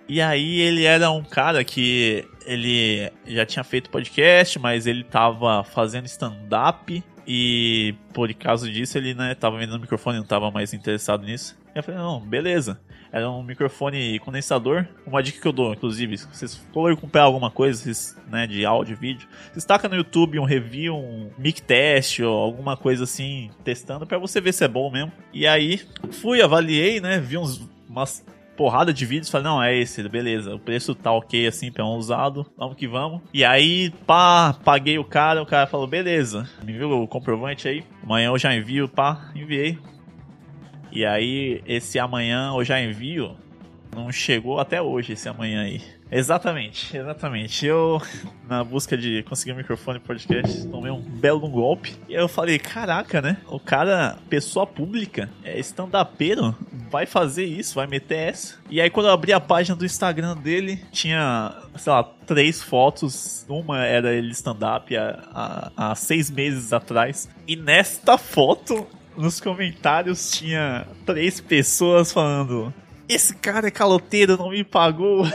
E 0.08 0.22
aí 0.22 0.60
ele 0.60 0.84
era 0.84 1.10
um 1.10 1.24
cara 1.24 1.64
que 1.64 2.28
ele 2.46 3.12
já 3.26 3.44
tinha 3.46 3.64
feito 3.64 3.90
podcast, 3.90 4.60
mas 4.60 4.86
ele 4.86 5.04
tava 5.04 5.64
fazendo 5.64 6.06
stand-up 6.06 7.04
E 7.28 7.96
por 8.14 8.32
causa 8.34 8.70
disso, 8.70 8.98
ele, 8.98 9.14
né, 9.14 9.34
tava 9.34 9.58
vendendo 9.58 9.80
microfone, 9.80 10.18
não 10.18 10.26
tava 10.26 10.52
mais 10.52 10.74
interessado 10.74 11.26
nisso. 11.26 11.58
Eu 11.74 11.84
falei, 11.84 12.00
não, 12.00 12.20
beleza. 12.20 12.80
Era 13.12 13.30
um 13.30 13.42
microfone 13.42 14.20
condensador. 14.20 14.86
Uma 15.06 15.24
dica 15.24 15.42
que 15.42 15.48
eu 15.48 15.52
dou, 15.52 15.74
inclusive, 15.74 16.18
se 16.18 16.28
vocês 16.28 16.56
forem 16.74 16.98
comprar 16.98 17.24
alguma 17.24 17.50
coisa 17.50 17.82
vocês, 17.82 18.22
né, 18.28 18.46
de 18.46 18.66
áudio, 18.66 18.98
vídeo, 18.98 19.28
destaca 19.54 19.88
no 19.88 19.96
YouTube 19.96 20.40
um 20.40 20.44
review, 20.44 20.96
um 20.96 21.32
mic 21.38 21.62
test 21.62 22.20
ou 22.20 22.38
alguma 22.38 22.78
coisa 22.78 23.06
assim, 23.06 23.50
testando 23.64 24.06
para 24.06 24.18
você 24.18 24.40
ver 24.40 24.54
se 24.54 24.64
é 24.64 24.68
bom 24.68 24.92
mesmo. 24.92 25.12
E 25.34 25.48
aí, 25.48 25.82
fui, 26.12 26.42
avaliei, 26.42 27.00
né, 27.00 27.20
vi 27.20 27.38
uns, 27.38 27.68
umas 27.90 28.24
porrada 28.56 28.94
de 28.94 29.06
vídeos, 29.06 29.30
falei, 29.30 29.46
não, 29.46 29.62
é 29.62 29.78
esse, 29.78 30.08
beleza, 30.08 30.56
o 30.56 30.60
preço 30.60 30.96
tá 30.96 31.12
ok 31.12 31.48
assim 31.48 31.72
pra 31.72 31.86
um 31.86 31.96
usado, 31.96 32.46
vamos 32.58 32.76
que 32.76 32.88
vamos. 32.88 33.22
E 33.34 33.44
aí, 33.44 33.92
pá, 34.06 34.54
paguei 34.64 34.98
o 34.98 35.04
cara, 35.04 35.42
o 35.42 35.46
cara 35.46 35.68
falou, 35.68 35.88
beleza, 35.88 36.50
me 36.64 36.74
viu 36.74 36.92
o 36.92 37.08
comprovante 37.08 37.68
aí, 37.68 37.84
amanhã 38.04 38.28
eu 38.28 38.38
já 38.38 38.56
envio, 38.56 38.88
pá, 38.88 39.32
enviei. 39.36 39.78
E 40.92 41.06
aí, 41.06 41.62
esse 41.66 42.00
amanhã 42.00 42.54
eu 42.56 42.64
já 42.64 42.82
envio, 42.82 43.36
não 43.94 44.12
chegou 44.12 44.60
até 44.60 44.82
hoje 44.82 45.14
esse 45.14 45.28
amanhã 45.28 45.64
aí. 45.64 45.82
Exatamente, 46.12 46.96
exatamente. 46.96 47.66
Eu, 47.66 48.02
na 48.48 48.64
busca 48.64 48.96
de 48.98 49.24
conseguir 49.24 49.54
um 49.54 49.58
microfone 49.58 50.00
podcast, 50.00 50.68
tomei 50.68 50.92
um 50.92 51.02
belo 51.02 51.48
golpe. 51.50 51.96
E 52.08 52.14
eu 52.14 52.28
falei, 52.28 52.60
caraca, 52.60 53.22
né? 53.22 53.38
O 53.48 53.60
cara, 53.60 54.18
pessoa 54.30 54.68
pública, 54.68 55.30
é 55.44 55.60
stand-upero, 55.60 56.56
vai 56.92 57.06
fazer 57.06 57.46
isso, 57.46 57.76
vai 57.76 57.88
meter 57.88 58.30
essa. 58.30 58.56
E 58.70 58.80
aí 58.80 58.90
quando 58.90 59.08
eu 59.08 59.14
abri 59.14 59.34
a 59.34 59.40
página 59.40 59.76
do 59.76 59.86
Instagram 59.86 60.38
dele, 60.38 60.80
tinha, 60.92 61.54
sei 61.78 61.92
lá, 61.92 62.04
três 62.04 62.62
fotos. 62.62 63.46
Uma 63.50 63.84
era 63.84 64.14
ele 64.14 64.32
stand-up 64.32 64.96
há, 64.96 65.72
há 65.76 65.96
seis 65.96 66.30
meses 66.30 66.72
atrás. 66.72 67.28
E 67.48 67.56
nesta 67.56 68.18
foto, 68.18 68.88
nos 69.18 69.40
comentários, 69.42 70.32
tinha 70.32 70.86
três 71.06 71.42
pessoas 71.42 72.12
falando 72.12 72.74
esse 73.08 73.36
cara 73.36 73.68
é 73.68 73.72
caloteiro, 73.72 74.38
não 74.38 74.50
me 74.50 74.64
pagou. 74.64 75.26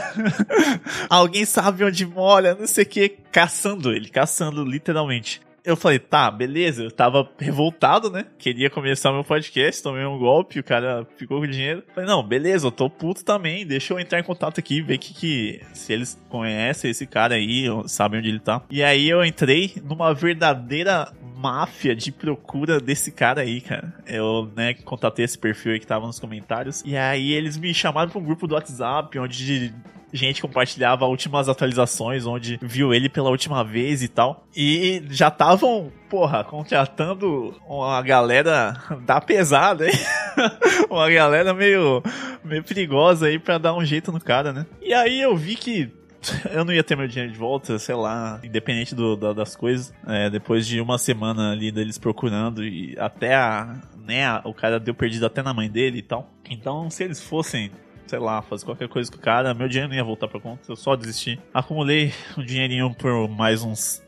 Alguém 1.09 1.45
sabe 1.45 1.83
onde 1.83 2.05
mora, 2.05 2.55
não 2.55 2.67
sei 2.67 2.83
o 2.83 2.87
que. 2.87 3.09
Caçando 3.31 3.91
ele, 3.91 4.09
caçando 4.09 4.63
literalmente. 4.63 5.41
Eu 5.63 5.75
falei, 5.75 5.99
tá, 5.99 6.29
beleza. 6.31 6.83
Eu 6.83 6.91
tava 6.91 7.29
revoltado, 7.37 8.09
né? 8.09 8.25
Queria 8.37 8.69
começar 8.69 9.11
meu 9.11 9.23
podcast, 9.23 9.81
tomei 9.81 10.05
um 10.05 10.17
golpe, 10.17 10.59
o 10.59 10.63
cara 10.63 11.07
ficou 11.17 11.39
com 11.39 11.47
dinheiro. 11.47 11.83
Falei, 11.93 12.09
não, 12.09 12.23
beleza, 12.23 12.67
eu 12.67 12.71
tô 12.71 12.89
puto 12.89 13.23
também. 13.23 13.65
Deixa 13.65 13.93
eu 13.93 13.99
entrar 13.99 14.19
em 14.19 14.23
contato 14.23 14.59
aqui, 14.59 14.81
ver 14.81 14.97
que, 14.97 15.13
que 15.13 15.61
se 15.73 15.93
eles 15.93 16.19
conhecem 16.29 16.89
esse 16.89 17.05
cara 17.05 17.35
aí, 17.35 17.65
sabem 17.85 18.19
onde 18.19 18.29
ele 18.29 18.39
tá. 18.39 18.63
E 18.69 18.83
aí 18.83 19.09
eu 19.09 19.23
entrei 19.23 19.73
numa 19.83 20.13
verdadeira 20.13 21.11
máfia 21.35 21.95
de 21.95 22.11
procura 22.11 22.79
desse 22.79 23.11
cara 23.11 23.41
aí, 23.41 23.61
cara. 23.61 23.93
Eu, 24.05 24.51
né, 24.55 24.73
contatei 24.73 25.25
esse 25.25 25.37
perfil 25.37 25.73
aí 25.73 25.79
que 25.79 25.87
tava 25.87 26.05
nos 26.05 26.19
comentários. 26.19 26.83
E 26.85 26.95
aí 26.95 27.33
eles 27.33 27.57
me 27.57 27.73
chamaram 27.73 28.09
pra 28.09 28.19
um 28.19 28.23
grupo 28.23 28.47
do 28.47 28.53
WhatsApp, 28.53 29.17
onde 29.17 29.73
gente 30.13 30.41
compartilhava 30.41 31.05
últimas 31.05 31.47
atualizações, 31.47 32.25
onde 32.25 32.59
viu 32.61 32.93
ele 32.93 33.09
pela 33.09 33.29
última 33.29 33.63
vez 33.63 34.03
e 34.03 34.07
tal. 34.07 34.45
E 34.55 35.03
já 35.09 35.27
estavam, 35.29 35.91
porra, 36.09 36.43
contratando 36.43 37.55
uma 37.67 38.01
galera 38.01 38.75
da 39.05 39.21
pesada, 39.21 39.87
hein? 39.87 39.93
uma 40.89 41.09
galera 41.09 41.53
meio, 41.53 42.03
meio 42.43 42.63
perigosa 42.63 43.27
aí 43.27 43.39
pra 43.39 43.57
dar 43.57 43.73
um 43.73 43.85
jeito 43.85 44.11
no 44.11 44.19
cara, 44.19 44.51
né? 44.51 44.65
E 44.81 44.93
aí 44.93 45.21
eu 45.21 45.35
vi 45.35 45.55
que 45.55 45.91
eu 46.51 46.63
não 46.63 46.73
ia 46.73 46.83
ter 46.83 46.95
meu 46.95 47.07
dinheiro 47.07 47.31
de 47.31 47.37
volta, 47.37 47.77
sei 47.79 47.95
lá, 47.95 48.39
independente 48.43 48.93
do, 48.93 49.15
da, 49.15 49.33
das 49.33 49.55
coisas. 49.55 49.93
É, 50.07 50.29
depois 50.29 50.67
de 50.67 50.79
uma 50.79 50.97
semana 50.97 51.51
ali 51.51 51.71
deles 51.71 51.97
procurando 51.97 52.63
e 52.63 52.95
até 52.99 53.35
a, 53.35 53.75
né, 54.05 54.39
o 54.43 54.53
cara 54.53 54.79
deu 54.79 54.93
perdido 54.93 55.25
até 55.25 55.41
na 55.41 55.53
mãe 55.53 55.69
dele 55.69 55.99
e 55.99 56.03
tal. 56.03 56.29
Então, 56.49 56.89
se 56.89 57.03
eles 57.03 57.21
fossem 57.21 57.71
sei 58.07 58.19
lá, 58.19 58.41
fazer 58.41 58.65
qualquer 58.65 58.87
coisa 58.87 59.11
com 59.11 59.17
o 59.17 59.21
cara, 59.21 59.53
meu 59.53 59.67
dinheiro 59.67 59.89
não 59.89 59.95
ia 59.95 60.03
voltar 60.03 60.27
pra 60.27 60.39
conta, 60.39 60.61
eu 60.69 60.75
só 60.75 60.95
desisti. 60.95 61.39
Acumulei 61.53 62.13
um 62.37 62.43
dinheirinho 62.43 62.93
por 62.93 63.27
mais 63.29 63.63
uns 63.63 64.03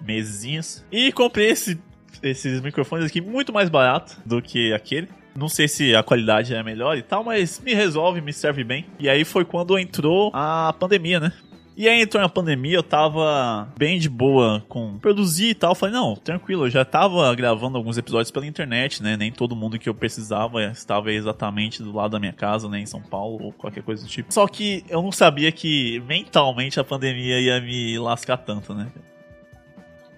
mesezinhos 0.00 0.84
e 0.92 1.12
comprei 1.12 1.50
esse, 1.50 1.80
esses 2.22 2.60
microfones 2.60 3.06
aqui 3.06 3.20
muito 3.20 3.52
mais 3.52 3.68
barato 3.68 4.16
do 4.24 4.40
que 4.40 4.72
aquele. 4.72 5.08
Não 5.36 5.48
sei 5.48 5.68
se 5.68 5.94
a 5.94 6.02
qualidade 6.02 6.52
é 6.52 6.62
melhor 6.62 6.96
e 6.96 7.02
tal, 7.02 7.22
mas 7.22 7.60
me 7.60 7.72
resolve, 7.72 8.20
me 8.20 8.32
serve 8.32 8.64
bem. 8.64 8.86
E 8.98 9.08
aí 9.08 9.24
foi 9.24 9.44
quando 9.44 9.78
entrou 9.78 10.32
a 10.34 10.74
pandemia, 10.78 11.20
né? 11.20 11.32
E 11.78 11.88
aí 11.88 12.02
entrou 12.02 12.20
na 12.20 12.28
pandemia, 12.28 12.74
eu 12.74 12.82
tava 12.82 13.72
bem 13.78 14.00
de 14.00 14.08
boa 14.08 14.64
com 14.68 14.98
produzir 14.98 15.50
e 15.50 15.54
tal. 15.54 15.76
Falei, 15.76 15.94
não, 15.94 16.16
tranquilo, 16.16 16.66
eu 16.66 16.70
já 16.70 16.84
tava 16.84 17.32
gravando 17.36 17.78
alguns 17.78 17.96
episódios 17.96 18.32
pela 18.32 18.44
internet, 18.44 19.00
né? 19.00 19.16
Nem 19.16 19.30
todo 19.30 19.54
mundo 19.54 19.78
que 19.78 19.88
eu 19.88 19.94
precisava 19.94 20.64
estava 20.64 21.12
exatamente 21.12 21.80
do 21.80 21.94
lado 21.94 22.10
da 22.10 22.18
minha 22.18 22.32
casa, 22.32 22.68
né? 22.68 22.80
Em 22.80 22.86
São 22.86 23.00
Paulo 23.00 23.44
ou 23.44 23.52
qualquer 23.52 23.84
coisa 23.84 24.02
do 24.02 24.08
tipo. 24.08 24.34
Só 24.34 24.48
que 24.48 24.84
eu 24.88 25.00
não 25.00 25.12
sabia 25.12 25.52
que 25.52 26.00
mentalmente 26.00 26.80
a 26.80 26.84
pandemia 26.84 27.38
ia 27.38 27.60
me 27.60 27.96
lascar 27.96 28.38
tanto, 28.38 28.74
né? 28.74 28.88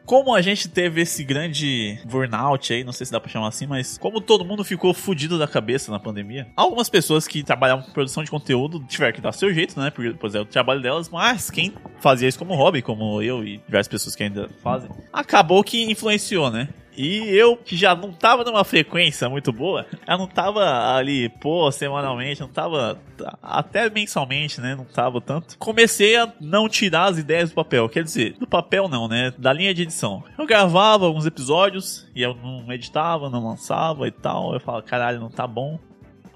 Como 0.04 0.34
a 0.34 0.42
gente 0.42 0.68
teve 0.68 1.00
esse 1.00 1.22
grande 1.24 1.98
burnout 2.04 2.72
aí, 2.72 2.84
não 2.84 2.92
sei 2.92 3.06
se 3.06 3.12
dá 3.12 3.20
pra 3.20 3.30
chamar 3.30 3.48
assim, 3.48 3.66
mas 3.66 3.98
como 3.98 4.20
todo 4.20 4.44
mundo 4.44 4.64
ficou 4.64 4.92
fudido 4.92 5.38
da 5.38 5.46
cabeça 5.46 5.90
na 5.90 5.98
pandemia, 5.98 6.48
algumas 6.56 6.88
pessoas 6.88 7.26
que 7.26 7.42
trabalhavam 7.42 7.84
com 7.84 7.92
produção 7.92 8.24
de 8.24 8.30
conteúdo 8.30 8.84
tiveram 8.88 9.14
que 9.14 9.20
dar 9.20 9.32
seu 9.32 9.52
jeito, 9.52 9.78
né? 9.78 9.90
Porque, 9.90 10.14
pois 10.18 10.34
é, 10.34 10.40
o 10.40 10.44
trabalho 10.44 10.80
delas, 10.80 11.08
mas 11.08 11.50
quem 11.50 11.72
fazia 12.00 12.28
isso 12.28 12.38
como 12.38 12.54
hobby, 12.54 12.82
como 12.82 13.22
eu 13.22 13.44
e 13.44 13.58
diversas 13.58 13.88
pessoas 13.88 14.16
que 14.16 14.22
ainda 14.22 14.48
fazem, 14.62 14.90
acabou 15.12 15.62
que 15.62 15.90
influenciou, 15.90 16.50
né? 16.50 16.68
E 16.96 17.28
eu, 17.28 17.56
que 17.56 17.76
já 17.76 17.94
não 17.94 18.12
tava 18.12 18.44
numa 18.44 18.64
frequência 18.64 19.28
muito 19.28 19.52
boa, 19.52 19.86
eu 20.06 20.18
não 20.18 20.26
tava 20.26 20.94
ali, 20.94 21.28
pô, 21.28 21.70
semanalmente, 21.70 22.40
não 22.40 22.48
tava 22.48 23.00
até 23.42 23.88
mensalmente, 23.88 24.60
né? 24.60 24.74
Não 24.74 24.84
tava 24.84 25.20
tanto. 25.20 25.56
Comecei 25.58 26.16
a 26.16 26.32
não 26.40 26.68
tirar 26.68 27.04
as 27.04 27.18
ideias 27.18 27.50
do 27.50 27.54
papel. 27.54 27.88
Quer 27.88 28.04
dizer, 28.04 28.34
do 28.38 28.46
papel 28.46 28.88
não, 28.88 29.08
né? 29.08 29.32
Da 29.38 29.52
linha 29.52 29.74
de 29.74 29.82
edição. 29.82 30.24
Eu 30.38 30.46
gravava 30.46 31.06
alguns 31.06 31.26
episódios 31.26 32.06
e 32.14 32.22
eu 32.22 32.34
não 32.34 32.72
editava, 32.72 33.30
não 33.30 33.46
lançava 33.46 34.06
e 34.08 34.10
tal. 34.10 34.54
Eu 34.54 34.60
falava, 34.60 34.82
caralho, 34.82 35.20
não 35.20 35.30
tá 35.30 35.46
bom 35.46 35.78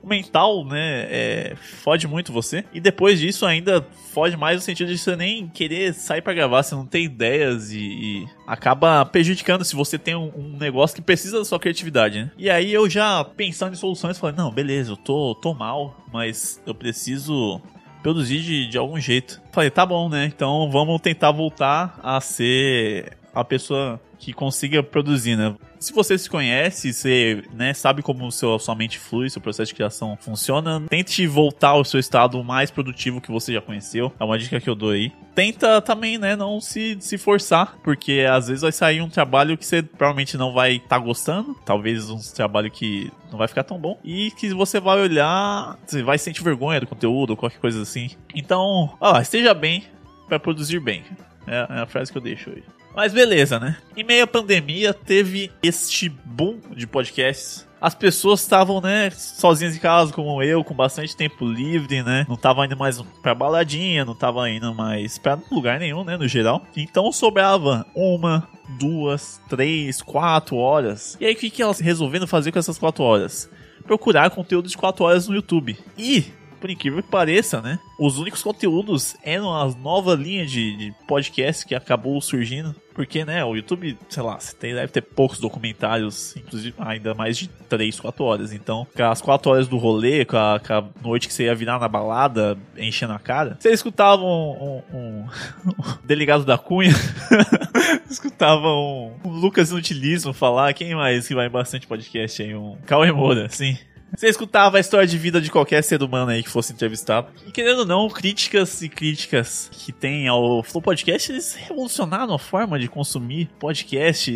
o 0.05 0.07
mental, 0.07 0.65
né, 0.67 1.07
é, 1.09 1.57
fode 1.57 2.07
muito 2.07 2.31
você. 2.31 2.63
E 2.75 2.81
depois 2.81 3.19
disso 3.19 3.47
ainda 3.47 3.85
fode 4.13 4.37
mais 4.37 4.57
no 4.57 4.63
sentido 4.63 4.93
de 4.93 4.99
você 4.99 5.17
nem 5.17 5.49
querer 5.49 5.95
sair 5.95 6.21
para 6.21 6.35
gravar, 6.35 6.63
você 6.63 6.75
não 6.75 6.85
tem 6.85 7.05
ideias 7.05 7.73
e, 7.73 7.79
e 7.79 8.29
acaba 8.47 9.05
prejudicando 9.07 9.65
se 9.65 9.75
você 9.75 9.99
tem 9.99 10.15
um, 10.15 10.31
um, 10.37 10.59
negócio 10.59 10.95
que 10.95 11.03
precisa 11.03 11.39
da 11.39 11.45
sua 11.45 11.59
criatividade, 11.59 12.19
né? 12.19 12.31
E 12.37 12.51
aí 12.51 12.73
eu 12.73 12.89
já 12.89 13.25
pensando 13.25 13.73
em 13.73 13.77
soluções, 13.77 14.19
falei, 14.19 14.37
não, 14.37 14.53
beleza, 14.53 14.93
eu 14.93 14.97
tô, 14.97 15.35
tô 15.35 15.55
mal, 15.55 15.97
mas 16.13 16.61
eu 16.67 16.75
preciso 16.75 17.61
produzir 18.03 18.43
de, 18.43 18.69
de 18.69 18.77
algum 18.77 19.01
jeito. 19.01 19.41
Falei, 19.53 19.71
tá 19.71 19.87
bom, 19.87 20.11
né? 20.11 20.27
Então 20.27 20.71
vamos 20.71 21.01
tentar 21.01 21.31
voltar 21.31 21.99
a 22.03 22.21
ser 22.21 23.17
a 23.35 23.43
pessoa 23.43 23.99
que 24.25 24.33
consiga 24.33 24.83
produzir, 24.83 25.37
né? 25.37 25.55
Se 25.79 25.93
você 25.93 26.17
se 26.17 26.31
conhece, 26.31 26.95
você 26.95 27.45
né, 27.53 27.75
sabe 27.75 28.01
como 28.01 28.33
seu, 28.33 28.59
sua 28.59 28.75
mente 28.75 28.99
flui, 28.99 29.29
seu 29.29 29.43
processo 29.43 29.69
de 29.69 29.75
criação 29.75 30.17
funciona, 30.19 30.83
tente 30.89 31.27
voltar 31.27 31.71
ao 31.71 31.85
seu 31.85 32.01
estado 32.01 32.43
mais 32.43 32.71
produtivo 32.71 33.21
que 33.21 33.31
você 33.31 33.53
já 33.53 33.61
conheceu. 33.61 34.11
É 34.19 34.25
uma 34.25 34.39
dica 34.39 34.59
que 34.59 34.71
eu 34.71 34.75
dou 34.75 34.91
aí. 34.91 35.13
Tenta 35.35 35.83
também, 35.83 36.17
né, 36.17 36.35
não 36.37 36.59
se, 36.59 36.97
se 37.01 37.19
forçar, 37.19 37.77
porque 37.83 38.25
às 38.31 38.49
vezes 38.49 38.63
vai 38.63 38.73
sair 38.73 39.03
um 39.03 39.11
trabalho 39.11 39.59
que 39.59 39.67
você 39.67 39.83
provavelmente 39.83 40.39
não 40.39 40.55
vai 40.55 40.77
estar 40.77 40.89
tá 40.89 40.99
gostando, 40.99 41.55
talvez 41.67 42.09
um 42.09 42.19
trabalho 42.35 42.71
que 42.71 43.13
não 43.31 43.39
vai 43.39 43.49
ficar 43.49 43.65
tão 43.65 43.79
bom, 43.79 43.99
e 44.03 44.31
que 44.31 44.55
você 44.55 44.81
vai 44.81 44.99
olhar, 45.01 45.77
você 45.85 46.03
vai 46.03 46.17
sentir 46.17 46.43
vergonha 46.43 46.81
do 46.81 46.87
conteúdo 46.87 47.31
ou 47.31 47.37
qualquer 47.37 47.59
coisa 47.59 47.83
assim. 47.83 48.11
Então, 48.35 48.97
ó, 48.99 49.21
esteja 49.21 49.53
bem 49.53 49.85
para 50.29 50.41
produzir 50.41 50.81
bem. 50.81 51.05
É, 51.47 51.67
é 51.69 51.81
a 51.81 51.87
frase 51.87 52.11
que 52.11 52.17
eu 52.17 52.23
deixo 52.23 52.49
hoje. 52.49 52.65
Mas 52.95 53.13
beleza, 53.13 53.59
né? 53.59 53.77
Em 53.97 54.05
meio 54.05 54.25
à 54.25 54.27
pandemia, 54.27 54.95
teve 54.95 55.51
este 55.63 56.09
boom 56.09 56.61
de 56.71 56.87
podcasts. 56.87 57.67
As 57.81 57.95
pessoas 57.95 58.41
estavam, 58.41 58.81
né, 58.81 59.11
sozinhas 59.11 59.77
em 59.77 59.79
casa, 59.79 60.11
como 60.11 60.43
eu, 60.43 60.65
com 60.65 60.73
bastante 60.73 61.15
tempo 61.15 61.45
livre, 61.45 62.03
né? 62.03 62.25
Não 62.27 62.37
tava 62.37 62.65
indo 62.65 62.77
mais 62.77 63.03
pra 63.21 63.35
baladinha, 63.35 64.07
não 64.07 64.15
tava 64.15 64.49
indo 64.49 64.75
mais 64.75 65.19
pra 65.19 65.39
lugar 65.51 65.79
nenhum, 65.79 66.03
né, 66.03 66.17
no 66.17 66.27
geral. 66.27 66.65
Então 66.75 67.13
sobrava 67.13 67.85
uma, 67.95 68.49
duas, 68.79 69.39
três, 69.51 70.01
quatro 70.01 70.57
horas. 70.57 71.19
E 71.21 71.27
aí 71.27 71.35
o 71.35 71.37
que, 71.37 71.51
que 71.51 71.63
elas 71.63 71.81
resolvendo 71.81 72.27
fazer 72.27 72.53
com 72.53 72.59
essas 72.59 72.79
quatro 72.79 73.05
horas? 73.05 73.51
Procurar 73.85 74.31
conteúdo 74.31 74.69
de 74.69 74.79
quatro 74.79 75.05
horas 75.05 75.29
no 75.29 75.35
YouTube. 75.35 75.77
E 75.99 76.33
por 76.65 76.71
incrível 76.71 77.03
que 77.03 77.11
pareça, 77.11 77.61
né? 77.61 77.79
Os 77.99 78.19
únicos 78.19 78.43
conteúdos 78.43 79.15
eram 79.23 79.55
as 79.55 79.77
novas 79.77 80.19
linhas 80.19 80.51
de, 80.51 80.75
de 80.75 80.95
podcast 81.07 81.67
que 81.67 81.75
acabou 81.75 82.19
surgindo. 82.23 82.75
Porque, 82.95 83.25
né, 83.25 83.45
o 83.45 83.57
YouTube, 83.57 83.99
sei 84.09 84.23
lá, 84.23 84.39
tem, 84.59 84.75
deve 84.75 84.93
ter 84.93 85.03
poucos 85.03 85.41
documentários, 85.41 86.37
inclusive 86.37 86.75
ainda 86.79 87.13
mais 87.13 87.37
de 87.37 87.49
3, 87.49 87.99
4 87.99 88.25
horas. 88.25 88.53
Então, 88.53 88.87
com 88.95 89.03
as 89.03 89.21
4 89.21 89.51
horas 89.51 89.69
do 89.69 89.77
rolê, 89.77 90.25
com 90.25 90.37
a, 90.37 90.61
com 90.61 90.73
a, 90.73 90.85
noite 91.03 91.27
que 91.27 91.35
você 91.35 91.45
ia 91.45 91.55
virar 91.55 91.81
na 91.81 91.89
balada, 91.89 92.57
enchendo 92.77 93.13
a 93.13 93.19
cara, 93.19 93.57
você 93.59 93.71
escutava 93.71 94.23
um, 94.23 94.83
um, 94.93 95.03
um 95.03 95.27
delegado 96.05 96.45
da 96.45 96.57
Cunha 96.57 96.93
escutava 98.09 98.69
um, 98.69 99.13
um 99.25 99.31
Lucas 99.31 99.71
Inutilismo 99.71 100.33
falar, 100.33 100.73
quem 100.73 100.95
mais 100.95 101.27
que 101.27 101.35
vai 101.35 101.49
bastante 101.49 101.87
podcast 101.87 102.43
aí? 102.43 102.55
Um 102.55 102.77
Cauê 102.87 103.11
Moura, 103.11 103.49
sim. 103.49 103.77
Você 104.17 104.29
escutava 104.29 104.77
a 104.77 104.81
história 104.81 105.07
de 105.07 105.19
vida 105.19 105.41
de 105.41 105.51
qualquer 105.51 105.83
ser 105.83 106.03
humano 106.03 106.31
aí 106.31 106.43
que 106.43 106.49
fosse 106.49 106.73
entrevistado. 106.73 107.29
E 107.47 107.51
querendo 107.51 107.81
ou 107.81 107.87
não, 107.87 108.09
críticas 108.09 108.81
e 108.81 108.89
críticas 108.89 109.69
que 109.73 109.93
tem 109.93 110.29
ao 110.29 110.63
Flow 110.63 110.81
Podcast, 110.81 111.33
eles 111.33 111.55
revolucionaram 111.55 112.33
a 112.33 112.39
forma 112.39 112.79
de 112.79 112.89
consumir 112.89 113.51
podcast 113.59 114.33